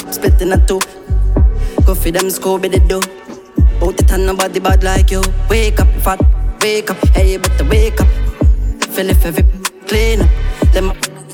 split 0.10 0.42
in 0.42 0.54
a 0.54 0.66
two 0.66 0.80
Go 1.88 1.96
for 1.96 2.12
them 2.12 2.26
Scooby 2.26 2.70
the 2.70 2.80
do. 2.82 2.98
Out 3.82 3.98
it 3.98 4.12
and 4.12 4.26
nobody 4.26 4.60
bad 4.60 4.84
like 4.84 5.10
you. 5.10 5.24
Wake 5.50 5.80
up, 5.80 5.88
fat, 6.04 6.20
wake 6.62 6.90
up. 6.92 6.98
Hey, 7.16 7.32
you 7.32 7.40
better 7.40 7.64
wake 7.64 8.02
up. 8.02 8.08
Feel 8.92 9.10
if 9.10 9.24
every 9.24 9.46
clean 9.88 10.20
up. 10.20 10.30
Them 10.74 10.92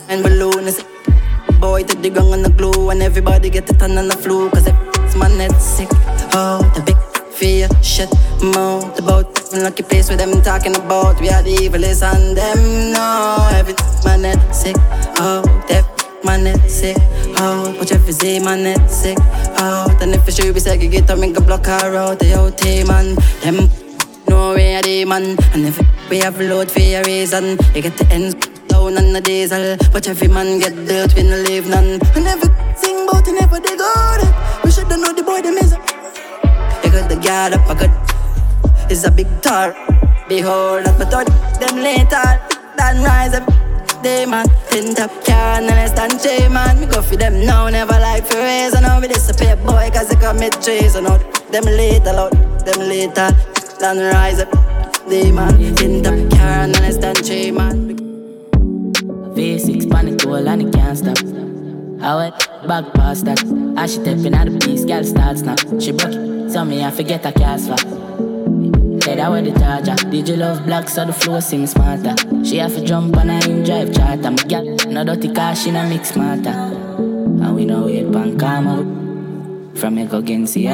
and 0.10 0.22
balloon 0.22 0.68
is 0.68 0.86
boy 1.60 1.82
to 1.82 1.98
the 1.98 2.10
gang 2.12 2.34
and 2.36 2.46
the 2.46 2.52
glue 2.52 2.92
and 2.92 3.02
everybody 3.02 3.50
get 3.50 3.68
it 3.68 3.82
on 3.82 3.96
the 3.96 4.16
flu 4.16 4.52
cause 4.52 4.68
it's 4.68 5.16
my 5.16 5.28
net 5.28 5.60
sick. 5.60 5.90
Oh, 6.36 6.62
the 6.76 6.82
big 6.82 6.98
fear 7.34 7.68
shit 7.82 8.12
mouth 8.54 9.00
about 9.00 9.26
lucky 9.54 9.82
place 9.82 10.10
where 10.10 10.18
them 10.18 10.40
talking 10.44 10.76
about 10.76 11.20
we 11.20 11.30
are 11.30 11.42
the 11.42 11.56
evilest 11.66 12.04
and 12.04 12.38
them 12.38 12.94
no 12.94 13.50
every 13.54 13.74
my 14.06 14.18
net 14.18 14.38
sick. 14.54 14.76
Oh, 15.18 15.42
that 15.68 15.84
my 16.24 16.38
net 16.38 16.70
sick. 16.70 16.98
Oh, 17.38 17.76
watch 17.78 17.92
every 17.92 18.14
say 18.14 18.40
my 18.40 18.56
net 18.56 18.90
sick. 18.90 19.18
Oh, 19.60 19.96
then 20.00 20.14
if 20.14 20.28
it's 20.28 20.38
true, 20.38 20.54
we 20.54 20.60
segregate 20.60 21.10
or 21.10 21.16
make 21.16 21.38
a 21.38 21.42
block 21.42 21.66
her 21.66 21.96
out. 21.96 22.20
The 22.20 22.34
OT 22.34 22.84
man, 22.84 23.16
them 23.42 23.70
know 24.28 24.54
we 24.54 24.76
are 24.76 24.82
the 24.82 25.06
man. 25.06 25.38
And 25.54 25.66
if 25.66 25.80
we 26.10 26.20
have 26.20 26.40
load 26.40 26.70
for 26.70 26.80
a 26.80 27.04
reason, 27.04 27.58
you 27.74 27.82
get 27.82 27.98
the 27.98 28.08
ends 28.12 28.36
down 28.68 28.98
on 28.98 29.14
the 29.14 29.22
diesel. 29.22 29.78
Watch 29.94 30.08
every 30.08 30.28
man 30.28 30.60
get 30.60 30.76
dirt, 30.88 31.16
we 31.16 31.24
no 31.24 31.38
leave 31.38 31.68
none. 31.68 32.00
And 32.16 32.28
every 32.28 32.50
sing 32.76 33.08
about 33.08 33.28
it, 33.28 33.34
never 33.40 33.60
they 33.60 33.76
go 33.78 33.92
it. 34.22 34.64
We 34.64 34.72
shoulda 34.72 34.98
know 34.98 35.14
the 35.14 35.24
boy, 35.24 35.42
them 35.42 35.58
is. 35.58 35.74
You 36.84 36.92
got 36.92 37.10
the 37.10 37.20
guard 37.22 37.54
up, 37.54 37.70
I 37.70 37.88
got. 37.88 38.92
It's 38.92 39.04
a 39.06 39.12
big 39.12 39.28
tar. 39.42 39.74
Behold, 40.28 40.86
that 40.86 40.98
my 41.00 41.06
thought, 41.06 41.28
them 41.60 41.78
later. 41.78 42.26
Then 42.78 43.04
rise 43.04 43.34
up 43.34 43.73
day, 44.04 44.26
man. 44.26 44.46
Tint 44.70 45.00
up 45.00 45.12
car 45.26 45.58
and 45.58 45.68
less 45.68 45.92
than 45.94 46.20
J, 46.20 46.48
man. 46.50 46.80
Me 46.80 46.86
go 46.86 47.02
for 47.02 47.16
them 47.16 47.46
now, 47.46 47.70
never 47.70 47.94
like 47.94 48.26
for 48.26 48.36
raise. 48.36 48.74
And 48.74 48.84
now 48.84 49.00
we 49.00 49.08
disappear, 49.08 49.56
boy, 49.56 49.90
cause 49.92 50.10
they 50.10 50.16
commit 50.16 50.62
treason. 50.62 51.08
Out 51.08 51.22
them 51.52 51.64
later, 51.64 52.10
out 52.10 52.32
them 52.66 52.80
later. 52.80 53.32
Then 53.80 53.98
rise 54.14 54.40
up, 54.40 54.52
day, 55.10 55.32
man. 55.32 55.76
Tint 55.76 56.06
up 56.06 56.30
car 56.32 56.64
and 56.66 56.74
less 56.82 56.98
than 56.98 57.16
J, 57.16 57.52
man. 57.52 57.98
V6 59.34 59.90
panic 59.90 60.20
toll 60.20 60.48
and 60.48 60.62
it 60.62 60.74
can't 60.74 60.98
stop. 60.98 61.18
I 62.04 62.16
went 62.16 62.68
back 62.68 62.94
past 62.94 63.26
that. 63.26 63.42
As 63.78 63.94
she 63.94 64.02
stepping 64.02 64.36
out 64.36 64.48
the 64.48 64.60
piece, 64.60 64.86
girl 64.86 65.04
starts 65.04 65.42
now. 65.42 65.56
She 65.80 65.92
broke 65.92 66.14
it, 66.14 66.52
so 66.52 66.64
me 66.66 66.84
I 66.84 66.92
forget 66.92 67.26
a 67.26 67.32
cast 67.32 67.70
for. 67.70 68.33
Said 69.14 69.22
I 69.22 69.30
wear 69.30 69.44
the 69.44 69.52
charger. 69.52 69.94
Did 70.10 70.28
you 70.28 70.38
love 70.38 70.66
black 70.66 70.90
so 70.90 71.06
the 71.06 71.14
flow 71.14 71.40
sing 71.40 71.68
smarter? 71.68 72.16
She 72.44 72.58
have 72.58 72.74
to 72.74 72.84
jump 72.84 73.16
on 73.16 73.30
a 73.30 73.36
in 73.48 73.64
drive 73.64 73.94
charter. 73.94 74.32
My 74.32 74.44
gal, 74.48 74.66
no 74.88 75.04
dirty 75.04 75.32
car, 75.32 75.56
she 75.56 75.70
no 75.70 75.88
mix 75.88 76.14
smarter. 76.14 76.50
And 76.50 77.54
we 77.54 77.64
know 77.64 77.88
it 77.88 78.12
pan 78.12 78.40
karma. 78.40 78.78
From 79.76 79.94
me 79.94 80.08
go 80.08 80.18
against. 80.18 80.56
She 80.56 80.68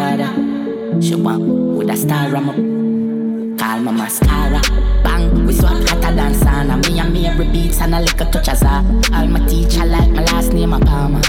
want 1.16 1.44
with 1.76 1.90
a 1.90 1.98
star 1.98 2.30
ram 2.30 2.48
up. 2.48 3.60
Call 3.60 3.80
my 3.82 3.92
mascara. 3.92 4.62
Bang, 5.04 5.46
we 5.46 5.54
swap 5.54 5.74
hotter 5.90 6.16
than 6.16 6.34
sauna. 6.34 6.82
Me 6.88 6.98
and 6.98 7.12
me 7.12 7.28
every 7.28 7.46
beats 7.52 7.82
and 7.82 7.94
I 7.94 8.00
like 8.00 8.22
a 8.22 8.32
touch 8.32 8.48
as 8.48 8.62
a. 8.62 8.86
All 9.16 9.28
my 9.28 9.46
teacher 9.48 9.84
like 9.84 10.12
my 10.12 10.24
last 10.24 10.54
name 10.54 10.72
a 10.72 10.80
Palmer. 10.80 11.22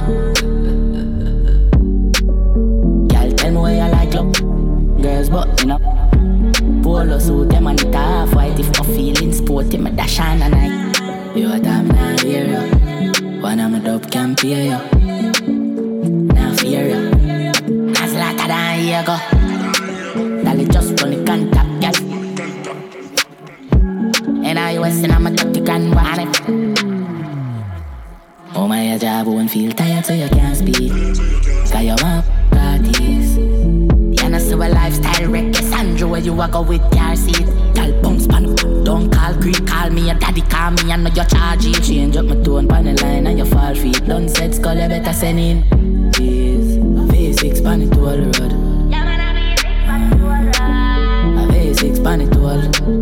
Girl, 3.09 3.33
tell 3.33 3.63
like. 3.91 4.13
Girls, 5.03 5.29
but 5.29 5.61
you 5.61 5.67
know. 5.67 6.20
Polo 6.91 7.19
suit, 7.21 7.55
and 7.55 7.81
it 7.81 7.95
half 7.95 8.35
white. 8.35 8.59
If 8.59 8.81
I'm 8.81 8.87
feeling 8.87 9.33
sporty, 9.33 9.79
me 9.79 9.93
dash 9.93 10.19
on 10.19 10.43
a 10.43 10.49
night. 10.49 10.81
You 11.37 11.53
a 11.53 11.61
time 11.61 11.87
now 11.87 12.19
hear 12.19 12.45
you 12.45 13.41
One 13.41 13.61
of 13.61 13.71
my 13.71 13.79
dope 13.79 14.11
can 14.11 14.35
pay 14.35 14.65
you 14.65 14.79
Now 16.35 16.53
fear 16.57 16.89
you 16.89 17.95
As 17.95 18.13
later 18.13 18.49
than 18.49 18.81
here 18.81 19.05
go 19.07 19.17
Dolly 20.43 20.65
just 20.65 21.01
run 21.01 21.11
the 21.13 21.23
contact, 21.25 21.71
girl 21.81 21.97
And 24.45 24.59
I 24.59 24.77
was 24.81 25.05
in 25.05 25.13
I'm 25.13 25.29
a 25.29 25.31
30 25.31 25.61
grand 25.61 25.95
one 25.95 26.33
Oh 28.57 28.67
my 28.67 28.99
job 28.99 29.29
won't 29.29 29.53
feel 29.53 29.71
tired 29.71 30.05
so 30.05 30.13
you 30.13 30.29
can't 30.29 30.57
speak. 30.57 30.91
Cause 31.71 31.85
you 31.85 31.95
want 32.03 32.40
lifestyle 35.21 35.31
wreck 35.31 35.55
Sandra 35.55 36.09
where 36.09 36.21
you 36.21 36.41
a 36.41 36.49
go 36.49 36.63
with 36.63 36.81
car 36.93 37.17
seat. 37.17 37.47
Girl 37.75 38.03
bounce 38.03 38.27
pan 38.27 38.55
Don't 38.85 39.11
call 39.13 39.35
creep 39.35 39.67
Call 39.67 39.91
me 39.91 40.07
your 40.07 40.15
daddy 40.15 40.43
Call 40.43 40.71
me 40.73 40.93
I 40.93 40.97
know 40.97 41.11
your 41.11 41.25
charge 41.25 41.67
it 41.67 41.83
Change 41.83 42.17
up 42.17 42.27
my 42.27 42.35
tone 42.43 42.69
pan 42.69 42.85
the 42.85 43.03
line 43.03 43.27
And 43.27 43.39
you 43.39 43.45
fall 43.45 43.75
feet. 43.75 44.05
Done 44.07 44.29
set 44.29 44.55
skull 44.55 44.77
you 44.77 44.89
better 44.89 45.13
send 45.13 45.39
in. 45.39 45.63
Jeez 46.13 46.79
V6 47.09 47.63
pan 47.63 47.83
it 47.83 47.97
all 47.97 48.19
road. 48.19 48.53
A 51.39 51.47
V6 51.53 52.05
pan 52.05 52.21
it 52.21 52.37
all 52.37 52.97
A 52.97 53.00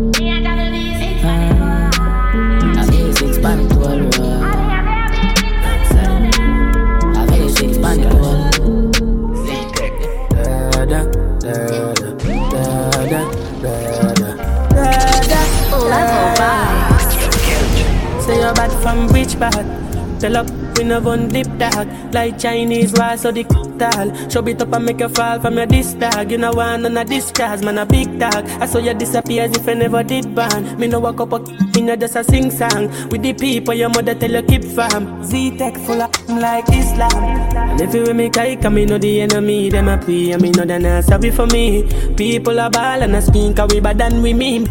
bad 19.35 19.53
from 19.53 19.85
which? 19.85 20.19
Tell 20.19 20.35
up, 20.37 20.49
we 20.77 20.83
no 20.83 20.99
one 20.99 21.29
dip 21.29 21.47
dog. 21.57 21.87
Like 22.13 22.37
Chinese 22.37 22.93
rice 22.93 23.25
or 23.25 23.31
the 23.31 23.43
tall. 23.79 24.29
Show 24.29 24.45
it 24.47 24.61
up 24.61 24.73
and 24.73 24.85
make 24.85 24.99
you 24.99 25.09
fall 25.09 25.39
from 25.39 25.55
your 25.55 25.65
disc 25.65 25.97
dog 25.97 26.29
You 26.29 26.37
know 26.37 26.51
one 26.51 26.85
on 26.85 26.97
a 26.97 27.05
discharge, 27.05 27.61
man 27.63 27.77
a 27.77 27.85
big 27.85 28.19
dog. 28.19 28.45
I 28.59 28.65
saw 28.65 28.79
you 28.79 28.93
disappear 28.93 29.43
as 29.43 29.55
if 29.55 29.67
I 29.67 29.73
never 29.73 30.03
did 30.03 30.35
ban 30.35 30.77
Me 30.77 30.87
no 30.87 30.99
walk 30.99 31.21
up 31.21 31.31
a 31.31 31.39
me 31.39 31.81
no 31.81 31.95
just 31.95 32.15
a 32.17 32.23
sing 32.23 32.51
song. 32.51 32.89
With 33.09 33.23
the 33.23 33.33
people 33.33 33.73
your 33.73 33.89
mother 33.89 34.13
tell 34.13 34.31
you 34.31 34.43
keep 34.43 34.63
fam 34.63 35.23
Z-Tech 35.23 35.77
full 35.77 36.01
of 36.01 36.29
like 36.29 36.65
Islam. 36.69 37.23
And 37.55 37.81
if 37.81 37.93
you 37.93 38.01
with 38.01 38.15
me 38.15 38.29
kike, 38.29 38.71
me 38.73 38.85
know 38.85 38.97
the 38.97 39.21
enemy 39.21 39.69
Them 39.69 39.87
a 39.87 39.97
pray, 39.97 40.31
and 40.31 40.41
me 40.41 40.51
know 40.51 40.65
they 40.65 40.79
not 40.79 41.05
sorry 41.05 41.31
for 41.31 41.47
me. 41.47 41.83
People 42.15 42.59
are 42.59 42.69
ball 42.69 43.01
and 43.01 43.15
a 43.15 43.21
skin, 43.21 43.53
cause 43.53 43.69
we 43.73 43.79
bad 43.79 43.97
than 43.97 44.21
we 44.21 44.33
mean 44.33 44.67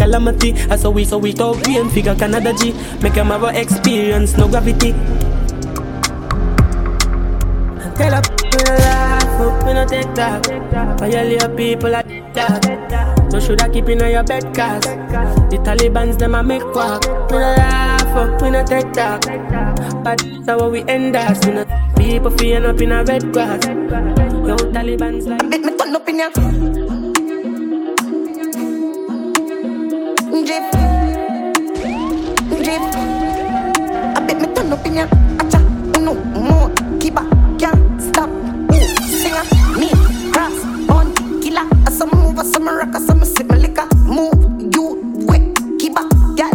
calamity. 0.00 0.54
I 0.70 0.76
saw 0.76 0.88
we 0.90 1.04
so 1.04 1.18
we 1.18 1.32
talk 1.32 1.60
rain 1.66 1.90
figure 1.90 2.14
Canada 2.14 2.52
G. 2.56 2.72
Make 3.02 3.14
them 3.14 3.28
have 3.28 3.44
a 3.44 3.60
experience, 3.60 4.36
no 4.36 4.48
gravity. 4.48 4.92
And 7.76 7.92
tell 7.96 8.14
up, 8.14 8.24
we 8.40 8.62
no 8.64 8.74
laugh 8.80 9.40
up, 9.44 9.66
we 9.66 9.72
no 9.74 9.84
take 9.86 10.14
talk. 10.14 10.46
Violate 10.98 11.56
people 11.56 11.94
I 11.94 12.00
at 12.00 12.34
that. 12.34 13.30
So 13.30 13.38
should 13.38 13.62
I 13.62 13.68
keep 13.68 13.88
in 13.88 14.00
your 14.00 14.24
bed 14.24 14.54
cause 14.54 14.82
the 15.50 15.58
Taliban's 15.62 16.16
them 16.16 16.34
a 16.34 16.42
make 16.42 16.64
walk. 16.74 17.04
We 17.30 17.38
no 17.38 17.54
laugh 17.60 18.42
we 18.42 18.50
no 18.50 18.64
take 18.64 18.92
talk. 18.92 19.20
But 20.02 20.18
that's 20.18 20.48
how 20.48 20.68
we 20.68 20.82
end 20.88 21.14
us. 21.14 21.44
We 21.46 21.52
no 21.52 21.64
people 21.96 22.30
feeling 22.30 22.64
up 22.64 22.80
in 22.80 22.92
a 22.92 23.04
red 23.04 23.32
grass. 23.32 23.66
Yo, 23.66 24.56
Taliban's 24.72 25.26
like. 25.26 25.44
Make 25.44 25.62
me 25.62 25.76
turn 25.76 25.94
up 25.94 26.08
in 26.08 26.99
ya. 34.94 35.06
Drip, 35.50 35.62
drip. 39.78 40.00
I 41.86 41.90
some 41.92 42.10
move, 42.10 42.38
I 42.38 42.44
some 42.44 42.68
rock, 42.68 42.94
I 42.94 43.00
some 43.00 43.24
sip 43.24 43.46
my 43.48 43.56
liquor. 43.56 43.86
Move, 44.04 44.74
you, 44.74 45.00
wet, 45.26 45.42
kiba, 45.78 46.02
gal. 46.36 46.54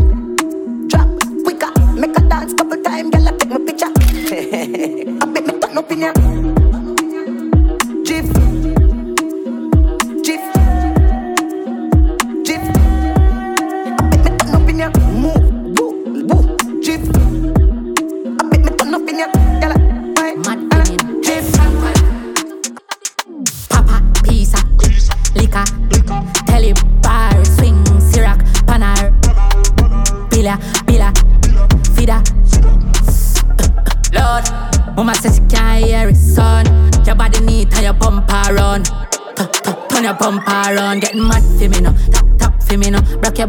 Drop, 0.88 1.09
quicker, 1.43 1.71
make 1.93 2.17
a 2.17 2.21
dance 2.21 2.53
couple 2.53 2.81
time, 2.81 3.09
gal. 3.09 3.27
I 3.27 3.31
take 3.38 3.49
my 3.49 3.57
picture. 3.59 3.91
I 5.21 5.25
bet 5.25 5.45
me 5.45 5.59
turn 5.59 6.34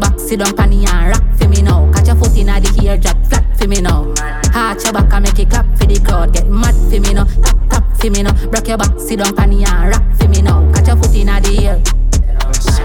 up 0.03 0.19
Sit 0.19 0.39
down 0.39 0.55
pan 0.55 0.73
and 0.73 0.85
rock 0.85 1.23
for 1.37 1.47
me 1.47 1.61
now. 1.61 1.91
Catch 1.93 2.07
your 2.07 2.15
foot 2.17 2.37
in 2.37 2.47
the 2.47 2.81
ear, 2.83 2.97
drop 2.97 3.25
flat 3.25 3.57
for 3.57 3.67
me 3.67 3.81
now. 3.81 4.13
Heart 4.51 4.83
your 4.83 4.93
back 4.93 5.13
and 5.13 5.23
make 5.23 5.39
it 5.39 5.49
clap 5.49 5.65
for 5.77 5.85
the 5.85 5.99
crowd. 5.99 6.33
Get 6.33 6.47
mad 6.47 6.75
for 6.75 6.99
me 6.99 7.13
now. 7.13 7.23
Tap 7.23 7.69
tap 7.69 7.97
for 7.97 8.09
me 8.09 8.23
now. 8.23 8.33
Rock 8.47 8.67
your 8.67 8.77
back, 8.77 8.99
sit 8.99 9.19
down 9.19 9.35
pan 9.35 9.53
and 9.53 9.63
rock 9.63 10.03
for 10.19 10.27
me 10.27 10.41
now. 10.41 10.69
Catch 10.73 10.87
your 10.87 10.97
foot 10.97 11.15
in 11.15 11.27
the 11.27 11.61
ear. 11.61 11.81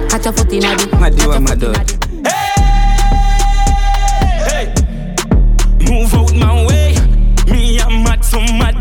Catch 0.09 0.25
your 0.25 0.33
foot 0.33 0.53
in 0.53 0.61
the. 0.61 0.97
My 1.01 1.11
dear, 1.11 1.41
my 1.41 1.55
dog. 1.57 2.03
I'm 8.35 8.59
mad 8.59 8.77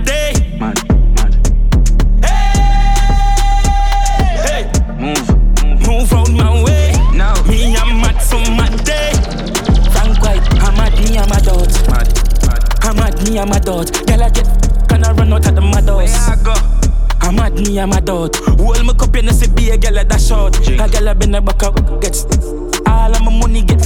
on 8.34 8.56
my 8.56 8.70
day. 8.86 9.12
Frank 9.92 10.22
White, 10.24 10.48
I'm 10.62 10.76
mad, 10.78 10.94
me 11.00 11.18
I'm 11.18 11.32
a 11.32 11.42
dot. 11.42 11.68
I'm 12.84 12.96
mad, 12.96 13.28
me 13.28 13.40
I'm 13.40 13.52
a 13.52 13.60
dot. 13.60 13.92
Girl 14.08 14.24
I 14.24 14.30
get 14.30 14.48
cannot 14.88 15.20
run 15.20 15.34
doubt. 18.00 18.36
Hold 18.58 18.86
my 18.86 18.94
cup, 18.94 19.16
you 19.16 19.22
know, 19.24 19.32
see 19.32 19.50
be 19.50 19.70
a 19.72 19.78
girl 19.78 20.00
at 20.00 20.08
that 20.10 20.22
short. 20.22 20.58
A 20.68 20.88
girl 20.88 21.10
I 21.10 21.14
been 21.14 21.36
a 21.36 21.42
back 21.42 21.64
up, 21.64 21.76
gets 22.02 22.24
all 22.88 23.14
of 23.14 23.22
my 23.22 23.38
money 23.38 23.64
get 23.64 23.86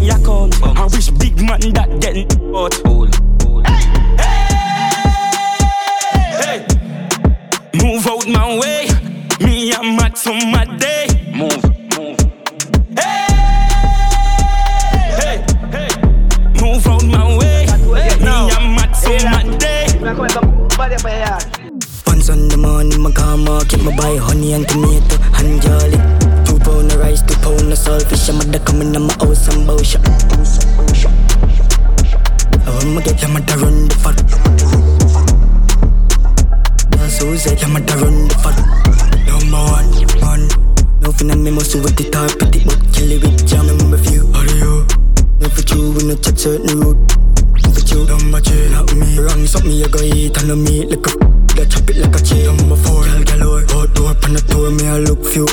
your 0.00 0.16
account. 0.16 0.62
I 0.62 0.84
wish 0.84 1.10
big 1.10 1.36
man 1.42 1.60
that 1.74 1.98
getting 2.00 2.30
out. 2.54 3.19
Hey, 6.40 6.46
hey, 6.46 6.66
hey. 6.66 7.82
Move 7.82 8.06
out 8.06 8.26
my 8.26 8.58
way. 8.58 8.88
Me, 9.40 9.72
I'm 9.74 9.96
mad 9.96 10.16
so 10.16 10.32
my 10.32 10.64
day. 10.78 11.06
Move, 11.34 11.62
move. 11.96 12.18
Hey, 12.96 13.26
hey, 15.20 15.44
hey. 15.70 15.88
Move 16.60 16.86
out 16.86 17.04
my 17.04 17.36
way. 17.36 17.66
Me, 18.20 18.30
I'm 18.56 18.74
mad 18.74 18.92
so 18.96 19.10
my 19.28 19.42
day 19.58 19.86
on 22.30 22.48
the 22.48 22.56
morning, 22.56 23.02
my 23.02 23.10
car 23.10 23.36
market, 23.36 23.82
my 23.82 23.94
buy 23.96 24.16
honey 24.16 24.52
and 24.52 24.68
tomato 24.68 25.16
and 25.34 25.60
jolly. 25.60 25.98
Two 26.44 26.58
pound 26.60 26.92
of 26.92 27.00
rice, 27.00 27.22
two 27.22 27.34
pound 27.42 27.72
of 27.72 27.78
saltfish, 27.78 28.28
I'm 28.30 28.40
at 28.40 28.52
the 28.52 28.60
coming 28.60 28.94
in 28.94 29.02
my 29.02 29.14
house 29.14 29.48
and 29.48 29.66
bow 29.66 29.82
shop. 29.82 30.02
Oh, 32.66 32.78
I'ma 32.82 33.00
get, 33.00 33.22
I'm 33.24 33.36
at 33.36 33.56
run 33.56 33.88
the 33.88 34.79
fat. 37.20 37.26
That's 37.26 37.26
who 37.26 37.32
eh, 37.32 37.36
said, 37.36 37.64
I'm 37.64 37.76
at 37.76 37.90
run 38.00 38.28
the 38.28 38.34
fat. 38.34 38.58
Number 39.26 39.58
one, 39.58 39.90
one. 40.20 41.00
Nothing 41.00 41.30
on 41.30 41.42
me, 41.42 41.50
must 41.50 41.74
with 41.74 41.96
the 41.96 42.08
top, 42.10 42.30
pretty, 42.38 42.64
but 42.64 42.80
kill 42.92 43.12
it 43.12 43.22
with 43.22 43.46
jam, 43.46 43.66
number 43.66 43.98
few. 43.98 44.26
How 44.32 44.44
do 44.44 44.56
you? 44.56 44.86
Not 45.40 45.52
for 45.52 45.62
you, 45.74 45.92
we 45.92 46.04
not 46.04 46.22
chat 46.22 46.38
certain 46.38 46.80
route. 46.80 47.12
For 47.72 47.80
you, 47.80 48.06
don't 48.06 48.30
match 48.30 48.50
it, 48.50 48.70
not 48.72 48.94
me. 48.94 49.18
Wrong, 49.18 49.46
something 49.46 49.72
you 49.72 49.88
go 49.88 50.00
eat, 50.02 50.36
and 50.38 50.48
no 50.48 50.56
meat, 50.56 50.90
like 50.90 51.06
a 51.06 51.30
I 51.60 51.66
chop 51.66 51.90
it 51.90 51.96
like 51.96 52.16
a 52.16 52.20
oh, 52.24 52.40
oh, 52.40 52.56
on 52.56 52.68
my 52.70 52.76
phone. 52.76 53.04
Girl 53.04 53.24
galore, 53.24 53.64
outdoor 53.76 54.14
pan 54.14 54.32
the 54.32 54.40
tour, 54.48 54.70
me 54.70 54.88
I 54.88 54.96
look 54.96 55.20
few. 55.20 55.44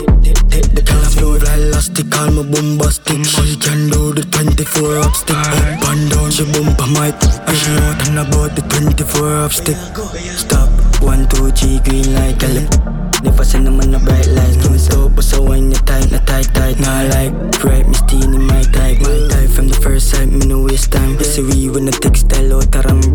Take 0.47 0.71
the 0.71 0.81
color 0.81 1.11
flow, 1.11 1.37
fly 1.37 1.55
elastic, 1.55 2.09
call 2.11 2.31
me 2.31 2.47
bombastic. 2.47 3.25
She 3.27 3.59
can 3.59 3.91
do 3.91 4.15
the 4.15 4.23
24 4.23 5.03
up 5.03 5.15
stick, 5.19 5.35
up 5.35 5.83
and 5.83 6.07
down. 6.07 6.31
She 6.31 6.47
bump 6.47 6.79
a 6.79 6.87
mic, 6.95 7.19
and 7.19 7.57
she 7.59 7.71
out 7.75 7.99
and 8.07 8.19
about 8.23 8.55
the 8.55 8.63
24 8.71 9.35
up 9.43 9.51
stick. 9.51 9.75
Stop, 10.39 10.66
one 11.07 11.25
two 11.29 11.49
three 11.51 11.79
green 11.87 12.13
light, 12.13 12.37
girl. 12.37 12.67
Never 13.23 13.43
send 13.43 13.65
them 13.65 13.79
on 13.79 13.91
the 13.91 13.99
bright 14.03 14.27
lights. 14.27 14.69
Me 14.69 14.77
stop, 14.77 15.15
but 15.15 15.23
so 15.23 15.41
when 15.41 15.71
you 15.71 15.79
tight, 15.87 16.11
not 16.11 16.27
tight, 16.27 16.53
tight. 16.53 16.77
Nah, 16.83 17.07
like, 17.15 17.33
right, 17.63 17.87
steam 17.95 18.35
in 18.35 18.43
my 18.43 18.61
type. 18.75 18.99
My 18.99 19.15
type 19.31 19.49
from 19.49 19.69
the 19.69 19.79
first 19.81 20.11
sight, 20.11 20.27
me 20.27 20.45
no 20.45 20.63
waste 20.63 20.91
time. 20.91 21.15
We 21.17 21.69
when 21.69 21.85
the 21.85 21.91
textile 21.91 22.57
out, 22.57 22.75
I'm 22.85 23.06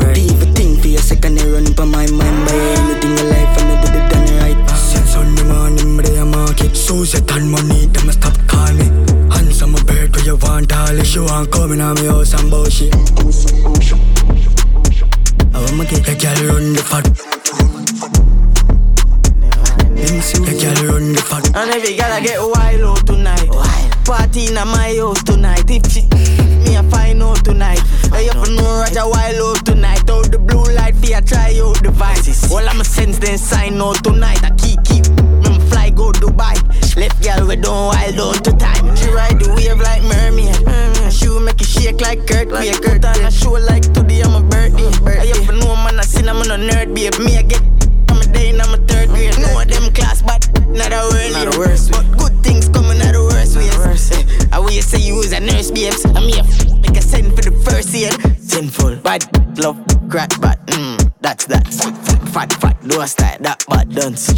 then 33.82 33.94
sign 33.94 34.12
out 34.12 34.21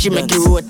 She 0.04 0.10
make 0.10 0.30
you 0.32 0.44
rotate, 0.44 0.63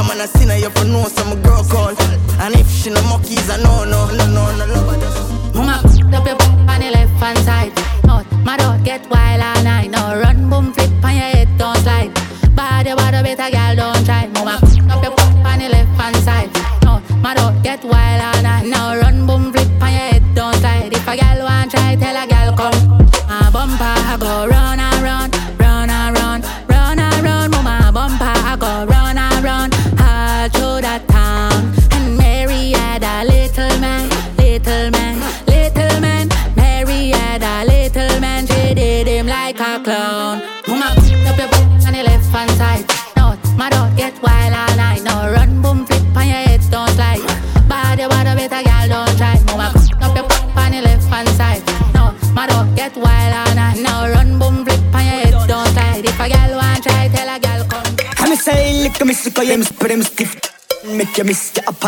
Come 0.00 0.12
on, 0.12 0.20
I 0.22 0.24
see 0.24 0.46
now 0.46 0.54
you 0.54 0.70
for 0.70 0.86
know 0.86 1.04
some 1.08 1.42
girl 1.42 1.62
call. 1.62 1.90
And 2.40 2.54
if 2.54 2.70
she 2.70 2.88
no 2.88 3.02
monkeys, 3.02 3.50
I 3.50 3.58
know, 3.58 3.84
no, 3.84 4.08
no, 4.08 4.24
no, 4.32 4.56
no, 4.56 4.64
no. 4.64 4.80
Mama, 5.52 5.82
up 5.84 6.24
your 6.24 6.40
on 6.40 6.80
the 6.80 6.90
left 6.90 7.12
hand 7.20 7.38
side. 7.40 7.72
Out, 8.08 8.24
my 8.42 8.56
dog 8.56 8.82
get 8.82 9.06
wild 9.10 9.42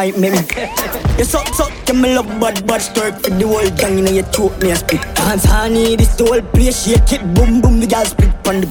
your 0.04 0.16
appointment 0.16 1.18
You 1.18 1.24
suck 1.24 1.46
suck 1.54 1.72
you 1.88 1.94
me 1.94 2.14
love 2.14 2.26
bad 2.40 2.66
bad 2.66 2.80
stir 2.80 3.12
for 3.12 3.30
the 3.30 3.46
whole 3.46 3.70
gang. 3.76 3.98
You 3.98 4.04
know 4.04 4.10
you 4.10 4.22
choke 4.32 4.58
me 4.62 4.70
a 4.70 4.76
spit. 4.76 5.02
Dance 5.14 5.44
honey 5.44 5.96
this 5.96 6.16
the 6.16 6.24
whole 6.24 6.42
place. 6.42 6.84
Shake 6.84 7.12
it 7.12 7.34
boom 7.34 7.60
boom 7.60 7.80
the 7.80 7.86
girl 7.86 8.04
split 8.04 8.30
on 8.48 8.62
the 8.62 8.68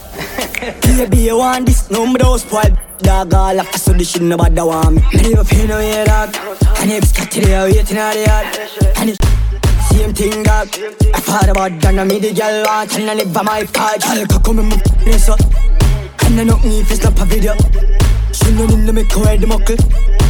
Baby 0.98 1.18
you 1.18 1.38
want 1.38 1.66
this? 1.66 1.90
No 1.90 2.06
me 2.06 2.16
don't 2.16 2.40
spoil. 2.40 2.76
Dog 3.00 3.34
all 3.34 3.60
up 3.60 3.74
so 3.76 3.94
the 3.94 4.04
shit 4.04 4.22
nobody 4.22 4.62
want 4.62 4.96
me. 4.96 5.02
Me 5.14 5.30
never 5.30 5.44
pay 5.44 5.68
no 5.68 5.78
way 5.78 6.04
dog. 6.06 6.36
And 6.82 6.92
if 6.92 7.04
it's 7.04 7.12
cut 7.12 7.32
today 7.32 7.62
waiting 7.64 7.98
out 7.98 8.14
the 8.14 8.26
yard. 8.26 8.98
And 8.98 9.10
it's 9.10 9.20
same 9.90 10.14
thing 10.14 10.44
dog. 10.44 10.68
I 11.14 11.20
thought 11.20 11.50
about 11.50 11.80
that. 11.82 11.94
Now 11.94 12.06
me 12.06 12.20
the 12.20 12.34
girl 12.34 12.64
want 12.66 12.98
And 12.98 13.10
I 13.10 13.14
live 13.14 13.34
by 13.34 13.42
my 13.44 13.64
part 13.66 14.02
Girl 14.02 14.26
come 14.40 14.60
in 14.60 14.66
my 14.70 14.78
place 15.04 15.30
up. 15.30 15.40
And 16.26 16.40
I 16.40 16.44
me 16.44 16.82
if 16.82 16.92
it's 16.92 17.04
not 17.04 17.20
a 17.20 17.26
video. 17.26 17.56
She 18.34 18.52
know 18.54 18.66
in 18.74 18.86
the 18.86 18.94
make 18.94 19.12
her 19.12 19.38
the 19.38 19.48
muckle 19.48 20.21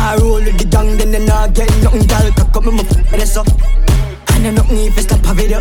Car 0.00 0.18
roll 0.18 0.40
with 0.40 0.56
the 0.56 0.64
gang 0.64 0.96
then 0.96 1.12
they 1.12 1.24
not 1.26 1.52
get 1.52 1.68
nothing 1.84 2.06
Girl 2.08 2.32
cock 2.32 2.56
up 2.56 2.64
my 2.64 2.82
foot 2.82 3.12
and 3.12 3.28
so 3.28 3.44
And 4.32 4.46
I 4.46 4.50
know 4.50 4.64
me 4.72 4.86
if 4.88 4.96
it's 4.96 5.10
not 5.10 5.20
a 5.28 5.34
video 5.34 5.60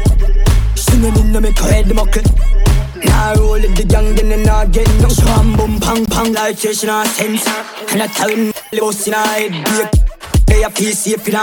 know 1.00 1.08
in 1.20 1.32
the 1.32 1.42
make 1.42 1.56
the 1.56 1.94
muckle. 1.94 2.24
Car 3.04 3.36
roll 3.36 3.60
with 3.60 3.76
the 3.76 3.84
gang 3.84 4.16
then 4.16 4.30
they 4.30 4.44
not 4.44 4.72
get 4.72 4.88
nothing 5.04 5.20
Swam 5.20 5.58
boom 5.58 5.80
pang 5.80 6.06
pang 6.06 6.32
like 6.34 6.58
she 6.58 6.88
not 6.88 7.08
sense 7.08 7.46
And 7.92 8.02
I 8.02 8.08
tell 8.08 8.30
him 8.30 8.54
the 8.72 8.80
boss 8.80 9.08
in 9.08 9.14
her 9.14 9.28
head 9.28 9.52
Break 9.68 9.92
they 10.48 10.64
a 10.64 10.70
feel 10.70 10.94
safe 10.94 11.28
in 11.28 11.36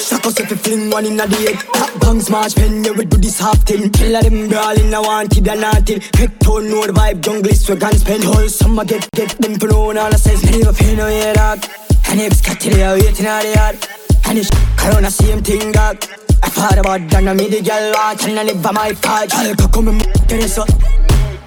Shock 0.00 0.26
us 0.26 0.40
if 0.40 0.50
you 0.50 0.56
fling 0.56 0.90
one 0.90 1.04
in 1.04 1.20
a 1.20 1.28
day 1.28 1.52
Top 1.76 2.00
bang 2.00 2.20
smash 2.20 2.54
pen, 2.54 2.84
yeah 2.84 2.92
we 2.92 3.04
do 3.04 3.16
this 3.16 3.38
half 3.38 3.58
thing. 3.64 3.90
Killer 3.90 4.22
them 4.22 4.48
brawling, 4.48 4.92
I 4.92 5.00
wanted 5.00 5.46
and 5.46 5.62
wanted 5.62 6.02
Head 6.16 6.40
tone, 6.40 6.68
the 6.68 6.92
vibe, 6.92 7.20
jungle 7.20 7.52
is 7.52 7.64
swag 7.64 7.82
and 7.82 7.96
spend. 7.96 8.24
Whole 8.24 8.48
summer 8.48 8.84
get, 8.84 9.08
get 9.12 9.30
them 9.38 9.58
for 9.58 9.68
no 9.68 9.84
one. 9.84 9.98
All 9.98 10.12
I 10.12 10.16
says 10.16 10.42
never 10.42 10.72
pay 10.72 10.96
no 10.96 11.06
head 11.06 11.36
dog 11.36 11.87
And 12.10 12.20
it's 12.22 12.40
cut 12.40 12.58
today, 12.58 12.84
I 12.84 12.94
waiting 12.94 13.26
out 13.26 13.42
the 13.42 13.52
yard 13.52 13.76
And 14.24 14.38
it's 14.38 14.48
corona 14.80 15.10
same 15.10 15.42
thing 15.42 15.72
dog 15.72 16.00
I 16.42 16.48
thought 16.48 16.78
about 16.78 17.04
that, 17.10 17.22
now 17.22 17.34
me 17.34 17.48
the 17.48 17.60
girl 17.60 17.92
want 17.92 18.24
And 18.24 18.40
I 18.40 18.44
live 18.44 18.62
by 18.62 18.72
my 18.72 18.92
part 18.96 19.28
Girl, 19.28 19.54
cock 19.54 19.72
come 19.72 19.88
and 19.88 20.00
get 20.24 20.40
it 20.40 20.48
so. 20.48 20.64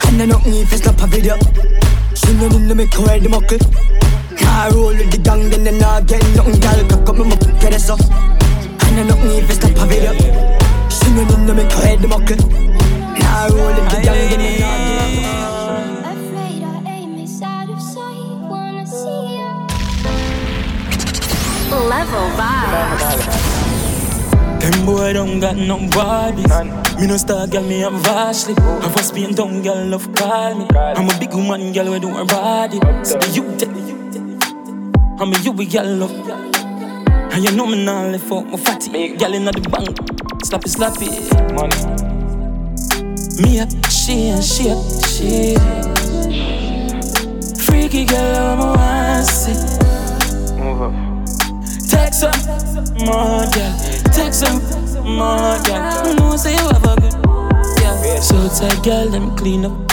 And 0.06 0.22
I 0.22 0.26
know 0.30 0.38
me 0.46 0.62
if 0.62 0.72
it's 0.72 0.86
not 0.86 1.02
a 1.02 1.08
video 1.08 1.34
She 2.14 2.38
know 2.38 2.46
the 2.46 2.76
make 2.78 2.94
her 2.94 3.18
the 3.18 3.30
muckle 3.30 3.58
Car 4.38 4.70
roll 4.70 4.94
with 4.94 5.10
the 5.10 5.18
gang, 5.18 5.50
then 5.50 5.64
they 5.66 5.74
not 5.74 6.06
get 6.06 6.22
nothing 6.38 6.62
Girl, 6.62 6.80
cock 6.94 7.10
up 7.10 7.18
my 7.18 7.36
get 7.58 7.74
it 7.74 7.82
so. 7.82 7.98
And 7.98 9.02
I 9.02 9.04
know 9.10 9.18
me 9.18 9.42
if 9.42 9.50
it's 9.50 9.66
not 9.66 9.74
a 9.82 9.86
video 9.90 10.14
She 10.94 11.10
know 11.10 11.26
the 11.26 11.54
make 11.58 11.74
her 11.74 11.98
the 11.98 12.06
muckle 12.06 12.38
Car 13.18 13.50
roll 13.50 13.74
with 13.74 13.90
the 13.90 13.98
gang, 14.06 14.30
then 14.30 14.61
Level 22.02 22.30
vibes. 22.34 23.06
Them 24.60 24.86
boy 24.88 25.14
don't 25.14 25.40
got 25.40 25.56
no 25.56 25.78
bodies. 25.90 26.50
Me 27.00 27.06
no 27.06 27.16
star 27.16 27.46
girl, 27.46 27.62
me 27.62 27.82
have 27.82 28.08
Ashley. 28.08 28.56
Have 28.56 28.96
a 28.96 29.04
spin 29.04 29.36
down 29.36 29.62
girl, 29.62 29.86
love 29.86 30.12
call 30.16 30.56
me. 30.56 30.66
I'm 30.76 31.08
a 31.08 31.20
big 31.20 31.32
woman, 31.32 31.72
girl, 31.72 31.92
we 31.92 32.00
do 32.00 32.10
her 32.10 32.26
body. 32.26 32.80
So 33.04 33.20
the 33.20 33.30
you 33.36 33.44
tell 33.56 33.70
I'm 35.22 35.32
a 35.32 35.38
you 35.42 35.52
we 35.52 35.68
girl 35.68 35.86
love. 35.86 36.12
And 37.34 37.44
you 37.44 37.52
know 37.52 37.68
me 37.68 37.86
now 37.86 38.08
left 38.08 38.32
out 38.32 38.48
my 38.48 38.58
fatty. 38.58 39.16
Girl 39.16 39.36
inna 39.36 39.52
the 39.52 39.62
bank, 39.70 39.96
slappy 40.42 40.70
slappy. 40.74 41.10
Money. 41.54 41.78
Me 43.44 43.60
up, 43.60 43.70
she 43.92 44.30
and 44.30 44.44
she 44.44 44.72
up, 44.72 44.82
she. 45.06 45.56
Freaky 47.64 48.06
girl, 48.06 48.54
I'm 48.54 48.60
a 48.60 48.74
want 48.74 49.28
see. 49.28 49.54
Move 50.58 50.82
up. 50.82 51.11
Text 51.92 52.24
her, 52.24 52.32
more 53.04 53.44
girl. 53.52 53.74
Text 54.16 54.48
her, 54.48 54.54
more 55.04 55.60
girl. 55.68 56.08
You 56.08 56.16
know 56.16 56.38
say 56.38 56.54
you 56.56 56.68
have 56.72 56.86
a 56.86 56.96
good, 56.96 57.16
yeah. 57.82 58.20
So 58.22 58.36
tight 58.48 58.82
girl, 58.84 59.06
let 59.08 59.22
me 59.22 59.36
clean 59.36 59.66
up. 59.66 59.92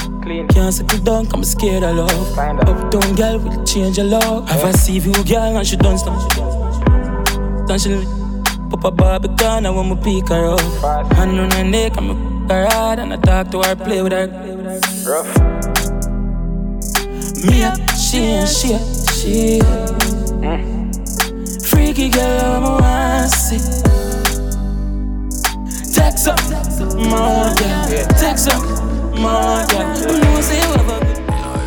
Can't 0.50 0.72
settle 0.72 1.00
down, 1.00 1.26
I'm 1.32 1.42
scared 1.42 1.82
of 1.82 1.96
love. 1.96 2.38
Uptown 2.38 3.14
girl 3.16 3.38
will 3.38 3.64
change 3.64 3.96
your 3.96 4.06
love. 4.06 4.48
Have 4.48 4.62
a 4.62 4.92
you 4.92 5.12
girl 5.24 5.56
and 5.56 5.66
she 5.66 5.76
done 5.76 5.98
stuff. 5.98 6.22
Then 7.66 7.78
she 7.78 8.04
pop 8.70 8.84
a 8.84 8.90
Barbican, 8.90 9.66
I 9.66 9.70
want 9.70 9.88
me 9.88 10.20
pick 10.20 10.28
her 10.28 10.46
up. 10.54 11.12
Hand 11.14 11.40
on 11.40 11.50
her 11.50 11.64
neck, 11.64 11.96
I'm 11.96 12.10
a 12.10 12.38
her 12.48 12.66
hard 12.70 12.98
and 12.98 13.12
I 13.12 13.16
talk 13.16 13.50
to 13.50 13.62
her, 13.62 13.74
play 13.76 14.02
with 14.02 14.12
her. 14.12 14.28
Rough. 15.06 15.26
Me 17.44 17.62
up, 17.64 17.78
she 17.96 18.18
and 18.18 18.48
she 18.48 18.74
up, 18.74 18.82
she. 19.12 20.77
Freaky 21.98 22.14
girl, 22.14 22.64
I'm 22.64 22.64
a. 22.64 23.28
Text 25.92 26.28
up, 26.28 26.38
more 26.94 27.50
girl. 27.58 28.06
Text 28.14 28.46
up, 28.46 28.62
more 29.18 29.66
girl. 29.66 29.98
You 29.98 30.20
know 30.20 30.40
say 30.40 30.60
you 30.62 30.70
have. 30.78 31.02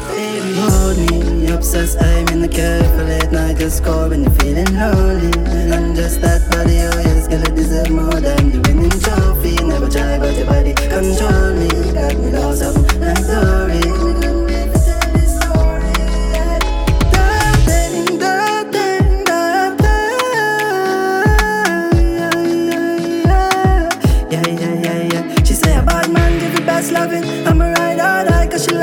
Baby, 0.08 0.52
hold 0.56 0.98
me, 1.12 1.52
obsessed. 1.52 2.02
I'm 2.02 2.30
in 2.30 2.40
the 2.40 2.48
for 2.48 3.04
late 3.04 3.30
night. 3.34 3.58
Just 3.58 3.84
call 3.84 4.08
when 4.08 4.24
you're 4.24 4.32
feeling 4.40 4.74
lonely. 4.74 5.34
And 5.76 5.98
just 5.98 6.22
that 6.22 6.50
body, 6.50 6.80
oh 6.80 7.00
yes, 7.02 7.28
girl, 7.28 7.44
it 7.44 7.54
deserve 7.54 7.90
more 7.90 8.22
than 8.22 8.52
the 8.52 8.60
winning 8.70 8.90
trophy. 9.04 9.62
Never 9.62 9.90
try, 9.90 10.18
but 10.18 10.34
your 10.38 10.46
body 10.46 10.74
control 10.76 11.56
me. 11.56 11.68
Got 11.92 12.16
me 12.16 12.32
lost 12.32 12.64
like 13.02 13.28
Dory. 13.28 13.81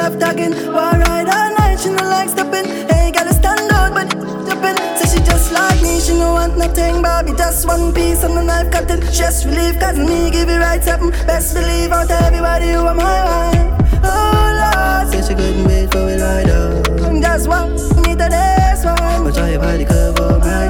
Love 0.08 0.20
talking. 0.20 0.52
Why 0.72 0.98
ride 0.98 1.28
all 1.28 1.50
night? 1.58 1.80
She 1.80 1.90
no 1.90 2.02
like 2.08 2.28
stopping. 2.28 2.66
Hey, 2.88 3.10
gotta 3.12 3.34
stand 3.34 3.70
out, 3.72 3.92
but 3.92 4.08
jumping. 4.46 4.76
Say 4.96 5.18
she 5.18 5.24
just 5.24 5.52
like 5.52 5.80
me, 5.82 6.00
she 6.00 6.14
no 6.14 6.32
want 6.32 6.56
nothing. 6.56 7.02
Bobby, 7.02 7.32
just 7.32 7.66
one 7.66 7.92
piece 7.92 8.24
on 8.24 8.34
the 8.34 8.42
knife 8.42 8.70
cutting. 8.70 9.02
Stress 9.12 9.44
relief, 9.44 9.78
cause 9.78 9.98
me 9.98 10.30
give 10.30 10.48
it 10.48 10.58
right 10.58 10.82
something. 10.82 11.10
Best 11.26 11.54
believe 11.54 11.92
out 11.92 12.10
everybody 12.10 12.68
you 12.68 12.80
are 12.80 12.94
my 12.94 13.18
wife. 13.28 14.00
Oh 14.04 14.46
Lord, 14.62 15.12
say 15.12 15.22
she 15.28 15.34
couldn't 15.34 15.66
wait 15.66 15.90
for 15.92 16.08
it 16.08 16.20
right 16.20 16.48
up. 16.48 16.86
Just 17.20 17.48
one 17.48 17.72
me 18.02 18.14
to 18.14 18.28
this 18.30 18.84
one. 18.84 19.24
But 19.24 19.34
try 19.34 19.50
your 19.50 19.60
body 19.60 19.86
oh 19.90 20.38
my 20.38 20.67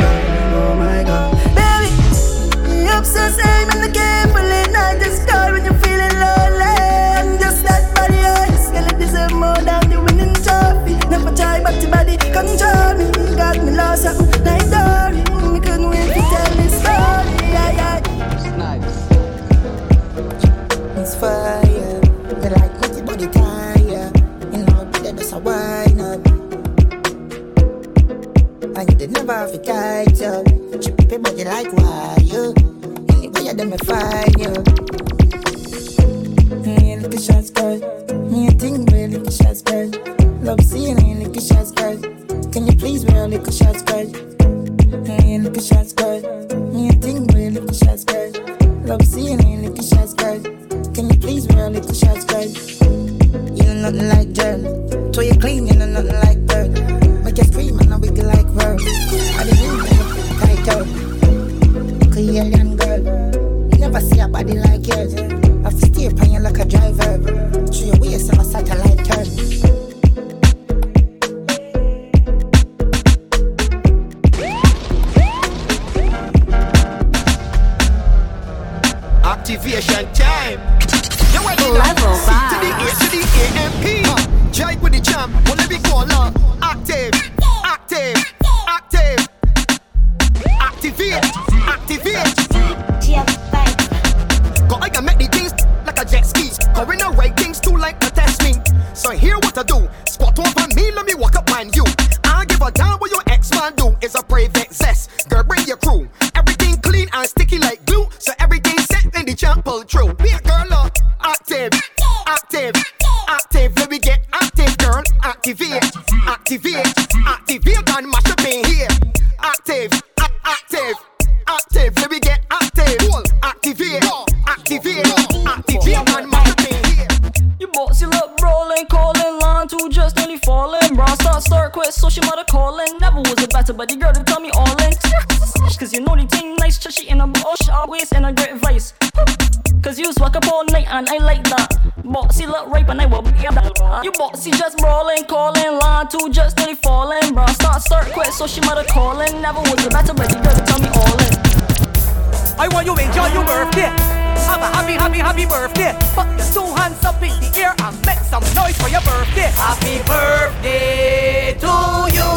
birthday. 155.78 156.06
Put 156.14 156.26
your 156.38 156.46
two 156.52 156.74
hands 156.74 157.04
up 157.04 157.22
in 157.22 157.30
the 157.40 157.50
air 157.58 157.74
and 157.78 158.06
make 158.06 158.18
some 158.18 158.42
noise 158.54 158.76
for 158.76 158.88
your 158.88 159.00
birthday. 159.02 159.50
Happy 159.54 159.98
birthday 160.06 161.54
to 161.58 161.74
you. 162.12 162.28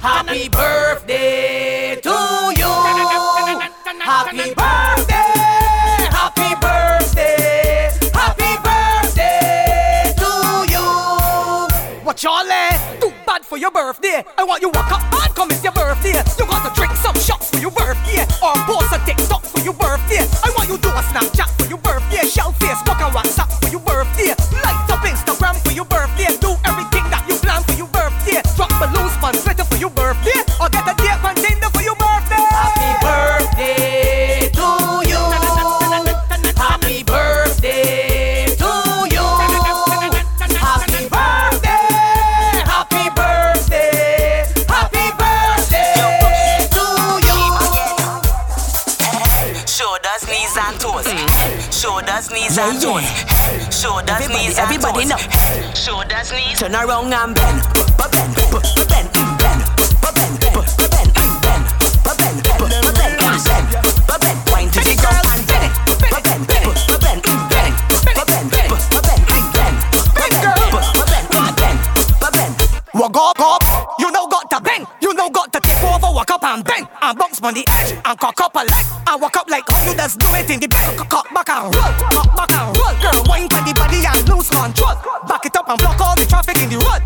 Happy 0.00 0.48
birthday 0.48 2.00
to 2.02 2.16
you. 2.56 2.72
Happy 4.00 4.54
birthday. 4.54 5.34
Happy 6.10 6.54
birthday. 6.60 7.90
Happy 8.12 8.52
birthday 8.66 10.14
to 10.16 10.30
you. 10.72 12.04
What 12.04 12.22
y'all 12.22 12.50
eh? 12.50 12.98
Too 13.00 13.12
bad 13.26 13.44
for 13.44 13.58
your 13.58 13.70
birthday. 13.70 14.24
I 14.36 14.44
want 14.44 14.62
you 14.62 14.70
walk 14.70 14.92
up 14.92 15.02
and 15.12 15.34
come 15.34 15.50
it's 15.50 15.62
your 15.62 15.72
birthday. 15.72 16.22
You 16.38 16.46
got 16.46 16.68
to 16.68 16.74
drink 16.74 16.94
some 16.96 17.16
shots 17.16 17.50
for 17.50 17.58
your 17.58 17.70
birthday 17.70 18.22
or 18.42 18.54
post 18.66 18.92
a 18.92 18.98
TikTok 19.04 19.42
for 19.42 19.60
your 19.60 19.74
birthday. 19.74 20.24
I 20.44 20.52
want 20.56 20.68
you 20.68 20.78
do 20.78 20.88
a 20.88 21.02
Snapchat 21.10 21.47
Everybody 54.56 55.04
know. 55.04 55.16
Head, 55.16 55.76
shoulders, 55.76 56.32
knees. 56.32 56.58
Turn 56.58 56.74
around 56.74 57.12
and 57.12 57.34
bend. 57.34 57.62
Bend. 57.98 58.10
Bend. 58.10 58.34
Bend. 58.88 58.88
Bend. 58.88 59.12
Bend. 59.38 60.38
Bend. 60.40 60.68
Go, 73.10 73.32
go. 73.38 73.58
You 73.98 74.12
know 74.12 74.28
got 74.28 74.50
to 74.50 74.60
bend, 74.60 74.86
you 75.00 75.14
know 75.14 75.30
got 75.30 75.50
to 75.52 75.60
take 75.60 75.82
over, 75.82 76.12
walk 76.14 76.30
up 76.30 76.44
and 76.44 76.62
bang, 76.62 76.86
and 77.00 77.18
bounce 77.18 77.40
on 77.42 77.54
the 77.54 77.64
edge, 77.66 77.92
and 78.04 78.18
cock 78.18 78.38
up 78.40 78.54
a 78.54 78.58
leg, 78.58 78.86
and 79.06 79.20
walk 79.22 79.36
up 79.36 79.48
like 79.48 79.64
how 79.68 79.90
you 79.90 79.96
just 79.96 80.18
do 80.18 80.26
it 80.34 80.50
in 80.50 80.60
the 80.60 80.68
bed, 80.68 80.96
cock 81.08 81.26
back 81.32 81.48
and 81.48 81.74
roll, 81.74 81.82
cock 82.12 82.36
back 82.36 82.52
and 82.52 82.76
roll. 82.76 82.87
in 86.62 86.70
the 86.70 86.78
road. 86.78 86.97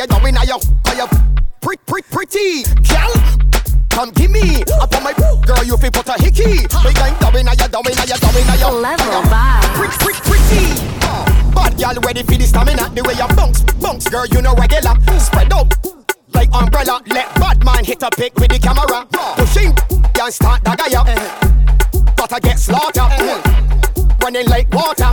you 0.00 0.06
doing 0.06 0.34
now, 0.34 0.42
yo? 0.44 0.56
Are 0.86 0.94
you 0.94 1.06
pre 1.60 1.76
Pretty, 1.84 2.08
pretty, 2.08 2.62
girl. 2.88 3.12
Come 3.90 4.10
give 4.12 4.30
me 4.30 4.62
up 4.80 4.94
on 4.96 5.02
my 5.02 5.12
girl. 5.44 5.62
You 5.62 5.76
feel 5.76 5.90
put 5.90 6.08
a 6.08 6.16
hickey. 6.16 6.64
Big 6.64 6.96
time 6.96 7.16
doing 7.20 7.44
now, 7.44 7.52
you 7.52 7.68
doing 7.68 7.96
now, 7.96 8.08
you 8.08 8.16
doing 8.16 8.46
now, 8.46 8.56
yo? 8.56 8.80
Level 8.80 9.22
five. 9.28 9.62
Pre 9.76 9.88
pre 10.00 10.14
pretty. 10.24 10.80
Uh, 11.04 11.52
bad 11.52 11.76
gal 11.76 11.94
ready 12.00 12.22
for 12.22 12.32
the 12.32 12.46
stamina. 12.46 12.88
The 12.94 13.02
way 13.02 13.12
you 13.12 13.28
bounce, 13.36 13.60
bounce, 13.76 14.08
girl, 14.08 14.24
you 14.26 14.40
know 14.40 14.54
regular. 14.54 14.96
Spread 15.20 15.52
out 15.52 15.68
like 16.32 16.48
umbrella. 16.54 17.02
Let 17.06 17.34
bad 17.34 17.62
man 17.62 17.84
hit 17.84 18.02
a 18.02 18.08
pick 18.10 18.34
with 18.36 18.48
the 18.48 18.58
camera. 18.58 19.04
Pushing 19.36 19.76
and 19.90 20.32
start 20.32 20.64
dagger, 20.64 20.88
yo. 20.88 21.04
But 22.16 22.32
I 22.32 22.40
get 22.40 22.58
slaughtered. 22.58 23.10
Running 24.22 24.48
like 24.48 24.72
water 24.72 25.12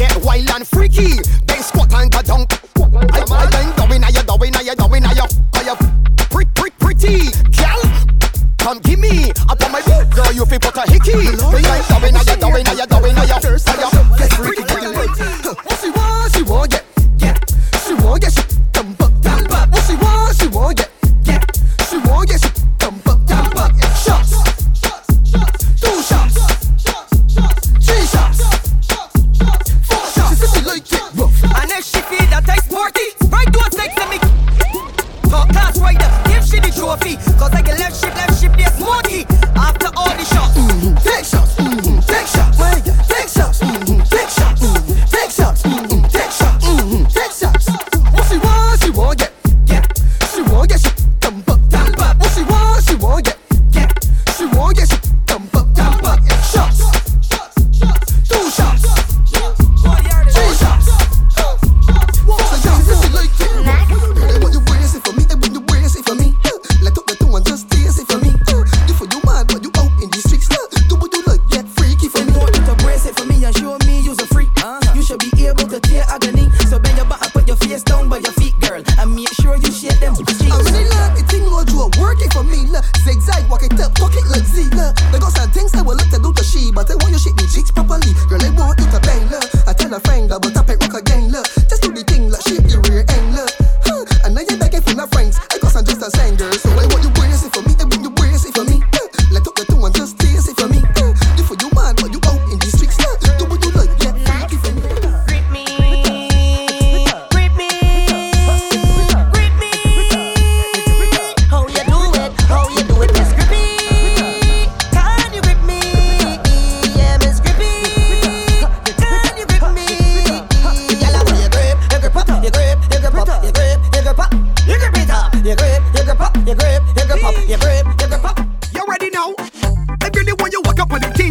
get 0.00 0.16
wild 0.24 0.50
and 0.50 0.66
freaky. 0.66 1.20
Then 1.44 1.60
squat 1.62 1.92
and 1.92 2.10
go 2.10 2.22
dunk. 2.22 2.52
I, 3.12 3.20
I 3.28 3.46
then 3.52 3.68
doing, 3.76 4.02
I 4.02 4.08
you 4.08 4.22
doing, 4.24 4.56
I 4.56 4.60
you 4.64 4.74
doing, 4.74 5.04
I 5.04 5.12
you, 5.12 5.26
I 5.52 5.60
you 5.68 5.76
pretty, 6.32 6.50
pretty, 6.54 6.76
pretty, 6.80 7.16
girl, 7.52 7.80
Come 8.56 8.78
give 8.80 8.98
me 8.98 9.30
up 9.48 9.60
on 9.60 9.72
my 9.72 9.82
boot, 9.82 10.08
girl. 10.16 10.32
You 10.32 10.46
feel 10.46 10.58
put 10.58 10.76
a 10.76 10.88
hickey. 10.90 11.36
Then 11.36 11.68
I 11.68 11.84
doing, 12.00 12.16
I 12.16 12.22
you 12.24 12.36
doing, 12.40 12.66
I 12.66 12.72
you 12.72 12.86
doing, 12.86 13.16
I 13.16 13.24
you, 13.24 13.36
I 13.36 13.74
you. 13.76 14.09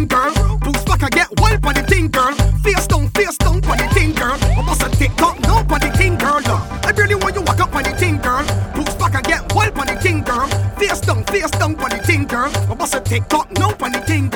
thing, 0.00 0.06
girl. 0.08 0.58
Boost 0.58 0.86
back, 0.86 1.02
I 1.02 1.08
get 1.10 1.28
wild 1.40 1.64
on 1.64 1.74
the 1.74 1.82
thing, 1.82 2.08
girl. 2.08 2.34
Face 2.62 2.86
down, 2.86 3.08
face 3.10 3.36
down 3.38 3.56
on 3.64 3.78
the 3.78 3.88
thing, 3.92 4.12
girl. 4.12 4.38
I 4.40 4.62
must 4.62 4.82
have 4.82 4.92
tick 4.92 5.14
tock, 5.16 5.38
no 5.40 5.56
on 5.56 5.80
the 5.80 5.90
thing, 5.96 6.16
girl. 6.16 6.40
I 6.46 6.92
really 6.96 7.14
want 7.14 7.34
you 7.34 7.42
walk 7.42 7.60
up 7.60 7.74
on 7.74 7.82
the 7.82 7.90
thing, 7.90 8.18
girl. 8.18 8.44
Boost 8.74 8.98
back, 8.98 9.14
I 9.14 9.22
get 9.22 9.54
wild 9.54 9.78
on 9.78 9.86
the 9.86 9.96
thing, 9.96 10.22
girl. 10.22 10.46
Face 10.78 11.00
down, 11.00 11.24
face 11.24 11.50
down 11.50 11.78
on 11.80 11.90
the 11.90 11.98
thing, 11.98 12.24
girl. 12.24 12.50
I 12.70 12.74
must 12.74 12.94
have 12.94 13.04
tick 13.04 13.28
tock, 13.28 13.50
no 13.58 13.74
on 13.80 13.92
the 13.92 14.00
thing, 14.00 14.29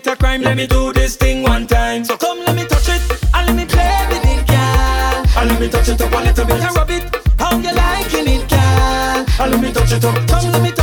commit 0.00 0.06
a 0.06 0.16
crime, 0.16 0.42
let 0.42 0.56
me 0.56 0.66
do 0.66 0.92
this 0.92 1.16
thing 1.16 1.42
one 1.42 1.66
time. 1.66 2.04
So 2.04 2.16
come, 2.16 2.38
let 2.40 2.56
me 2.56 2.64
touch 2.64 2.88
it, 2.88 3.02
and 3.34 3.46
let 3.46 3.56
me 3.56 3.64
play 3.66 4.06
with 4.08 4.24
it, 4.24 4.46
girl. 4.46 5.38
And 5.38 5.50
let 5.50 5.60
me 5.60 5.68
touch 5.68 5.88
it 5.88 6.00
up 6.00 6.12
a 6.12 6.16
little 6.16 6.44
bit 6.46 6.60
and 6.60 6.76
rub 6.76 6.90
it. 6.90 7.16
How 7.38 7.56
you 7.56 7.72
liking 7.74 8.28
it, 8.28 8.48
girl? 8.48 9.26
And 9.40 9.50
let 9.52 9.60
me 9.60 9.72
touch 9.72 9.92
it 9.92 10.04
up, 10.04 10.28
come, 10.28 10.52
let 10.52 10.62
me. 10.62 10.79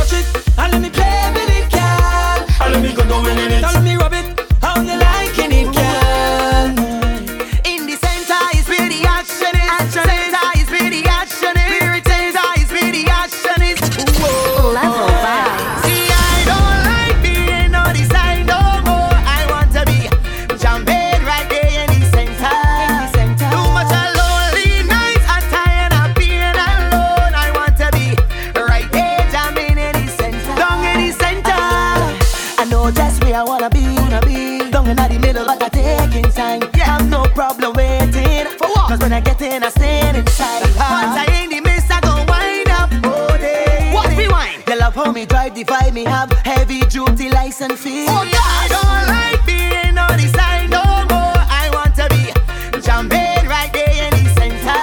How 44.98 45.12
me 45.12 45.26
drive 45.26 45.54
the 45.54 45.62
vibe, 45.62 45.92
me 45.92 46.02
have 46.02 46.32
heavy 46.44 46.80
duty 46.80 47.30
license 47.30 47.80
fee. 47.80 48.06
Oh, 48.08 48.24
yeah, 48.26 48.42
I 48.42 48.66
don't 48.66 49.06
like 49.06 49.46
being 49.46 49.96
on 49.96 50.18
the 50.18 50.26
side 50.26 50.68
no 50.68 50.82
more. 51.06 51.38
I 51.38 51.70
want 51.70 51.94
to 52.02 52.10
be 52.10 52.34
jumping 52.82 53.46
right 53.46 53.70
there 53.72 53.94
in 53.94 54.10
the 54.10 54.26
center. 54.34 54.74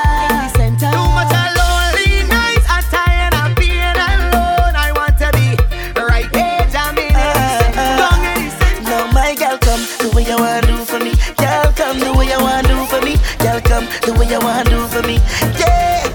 Too 0.80 1.04
much 1.12 1.36
lonely 1.60 2.24
nights, 2.32 2.64
I'm 2.64 2.84
tired 2.88 3.36
of 3.44 3.60
being 3.60 3.76
alone. 3.92 4.72
I 4.72 4.96
want 4.96 5.20
to 5.20 5.28
be 5.36 5.60
right 6.00 6.32
there 6.32 6.64
uh, 6.64 6.96
uh, 6.96 7.76
uh. 7.76 8.40
in 8.40 8.48
the 8.48 8.52
center. 8.56 8.88
Now 8.88 9.12
my 9.12 9.36
girl 9.36 9.60
come, 9.60 9.84
the 10.00 10.16
way 10.16 10.24
you 10.24 10.40
wanna 10.40 10.64
do 10.64 10.80
for 10.88 11.00
me. 11.04 11.12
Girl 11.36 11.76
come, 11.76 12.00
the 12.00 12.16
way 12.16 12.32
you 12.32 12.40
wanna 12.40 12.64
do 12.72 12.80
for 12.88 13.04
me. 13.04 13.20
Girl 13.44 13.60
come, 13.60 13.84
the 14.08 14.16
way 14.16 14.32
you 14.32 14.40
wanna 14.40 14.64
do 14.64 14.80
for 14.88 15.04
me. 15.04 15.20
Yeah, 15.60 16.08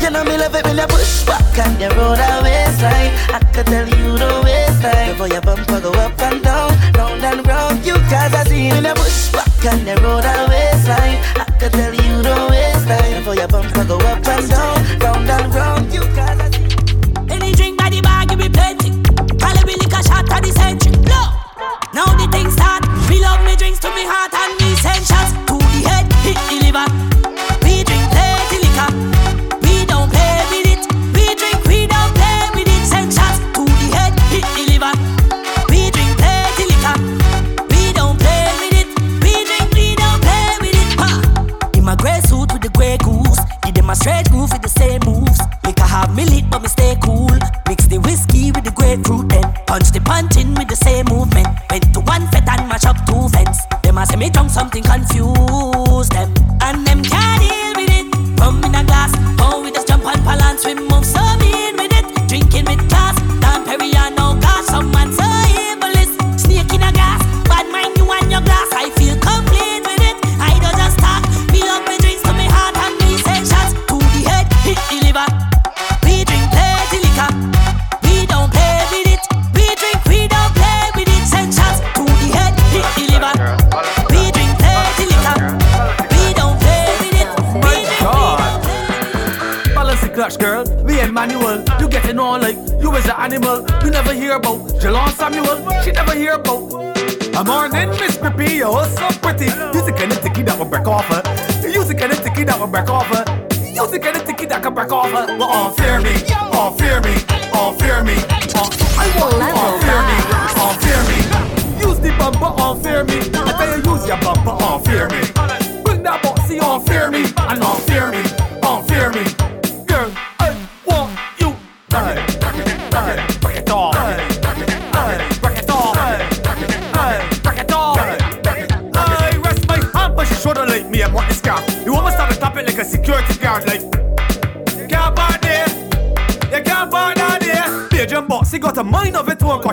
you 0.00 0.08
know 0.08 0.24
me 0.24 0.40
love 0.40 0.56
it 0.56 0.64
when 0.64 0.78
you 0.80 0.88
push 0.88 1.28
back 1.28 1.44
and 1.60 1.76
you 1.76 1.92
roll 2.00 2.16
away 2.16 2.55
right. 2.86 3.10
I 3.36 3.40
could 3.52 3.66
tell 3.66 3.88
you 3.88 4.18
the 4.22 4.30
way 4.44 4.66
right. 4.82 5.10
Before 5.10 5.28
your 5.28 5.42
bumper 5.42 5.80
go 5.80 5.90
up 6.04 6.20
and 6.28 6.42
down, 6.42 6.70
round 6.96 7.24
and 7.24 7.46
round. 7.46 7.84
You 7.84 7.94
guys 8.12 8.32
are 8.34 8.46
seen 8.46 8.72
in 8.78 8.86
a 8.86 8.94
bush 8.94 9.32
back 9.32 9.64
and 9.64 9.86
they 9.86 9.96
roll 10.02 10.20
that 10.20 10.48
waistline. 10.48 11.18
I 11.42 11.46
could 11.58 11.72
tell 11.72 11.94
you 11.94 12.14
the 12.28 12.36
way 12.50 12.72
right. 12.90 13.12
Before 13.18 13.34
your 13.34 13.48
bumper 13.48 13.84
go 13.84 13.96
up 13.98 14.26
and 14.34 14.50
down. 14.50 14.75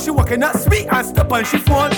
she 0.04 0.12
walking 0.12 0.42
that 0.42 0.60
sweet 0.60 0.88
and 0.92 1.08
step 1.08 1.32
and 1.32 1.48
she 1.48 1.58
phone. 1.60 1.93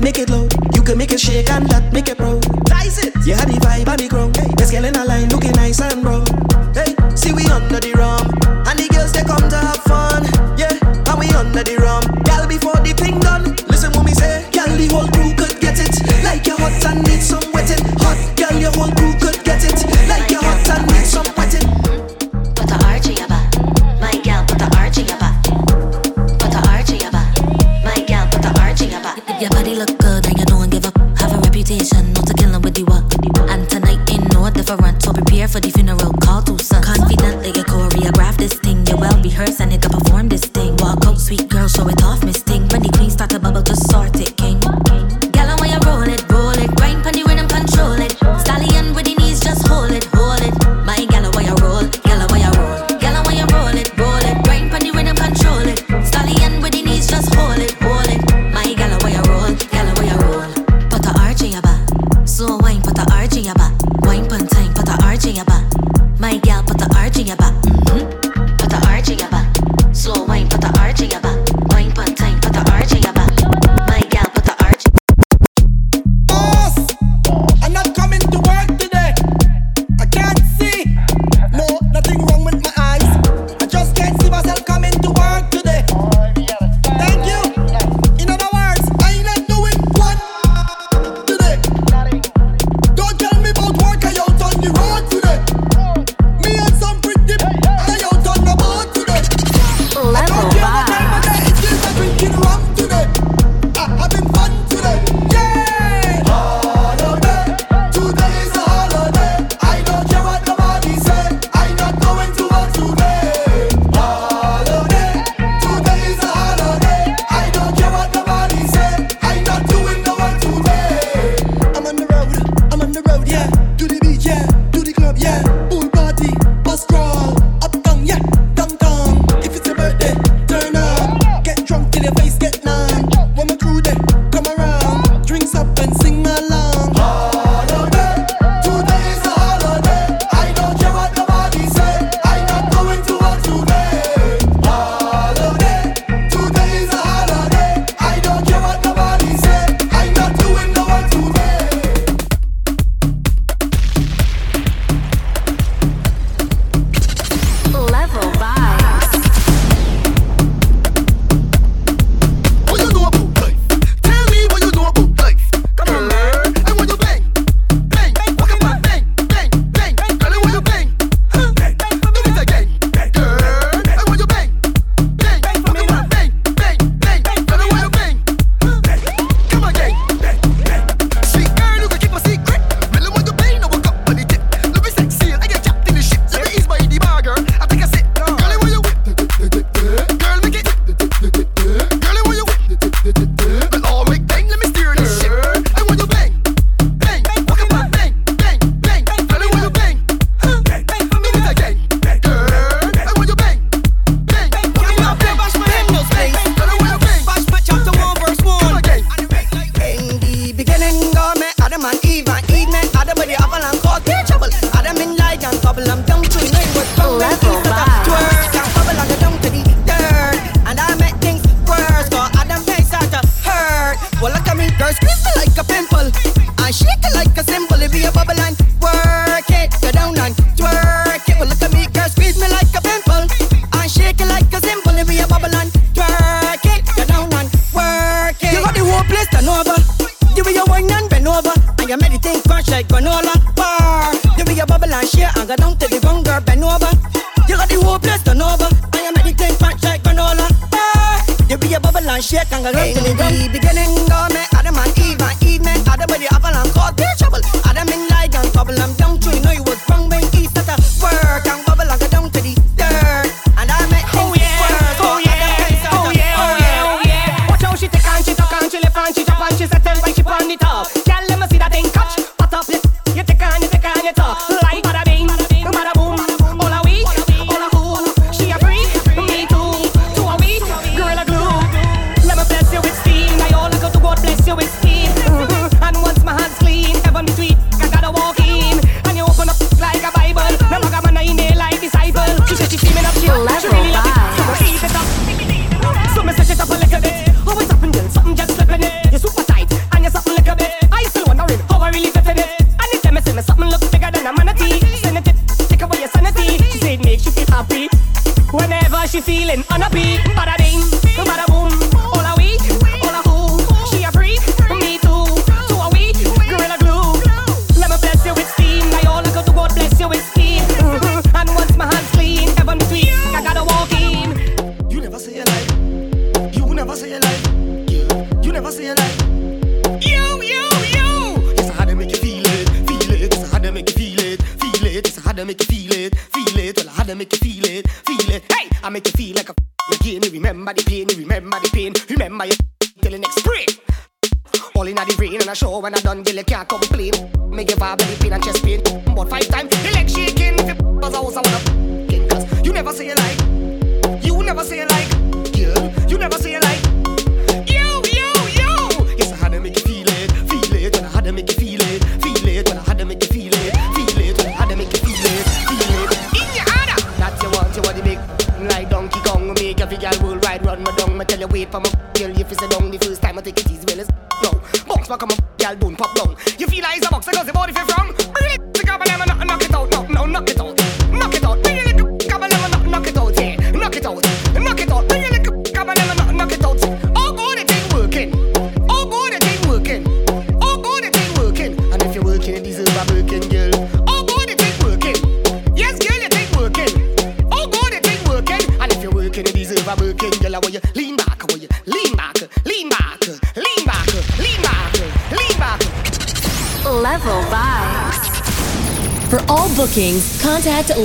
make 0.00 0.18
it 0.18 0.30
low. 0.30 0.48
You 0.74 0.82
can 0.82 0.98
make 0.98 1.12
it 1.12 1.20
shake 1.20 1.50
and 1.50 1.66
that 1.68 1.92
make 1.92 2.08
it 2.08 2.16
pro. 2.16 2.40
Nice 2.68 2.98
it. 3.04 3.14
You 3.26 3.34
had 3.34 3.48
the 3.48 3.58
vibe 3.60 3.88
and 3.88 4.00
the 4.00 4.08
ground. 4.08 4.36
Hey. 4.36 4.48
Let's 4.58 4.72
in 4.72 4.96
a 4.96 5.04
line, 5.04 5.28
looking 5.28 5.52
nice 5.52 5.80
and 5.80 6.02
brown. 6.02 6.09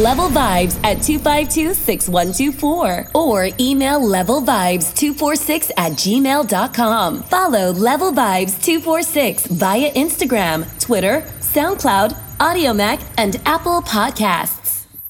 levelvibes 0.06 0.78
at 0.84 0.98
252-6124 0.98 3.16
or 3.16 3.50
email 3.60 4.00
levelvibes246 4.00 5.72
at 5.78 5.94
gmail.com. 5.94 7.24
Follow 7.24 7.72
Level 7.72 8.12
Vibes 8.12 8.64
246 8.64 9.48
via 9.48 9.92
Instagram, 9.94 10.68
Twitter, 10.80 11.24
SoundCloud, 11.40 12.16
Audiomack, 12.38 13.04
and 13.18 13.42
Apple 13.46 13.82
Podcasts. 13.82 14.55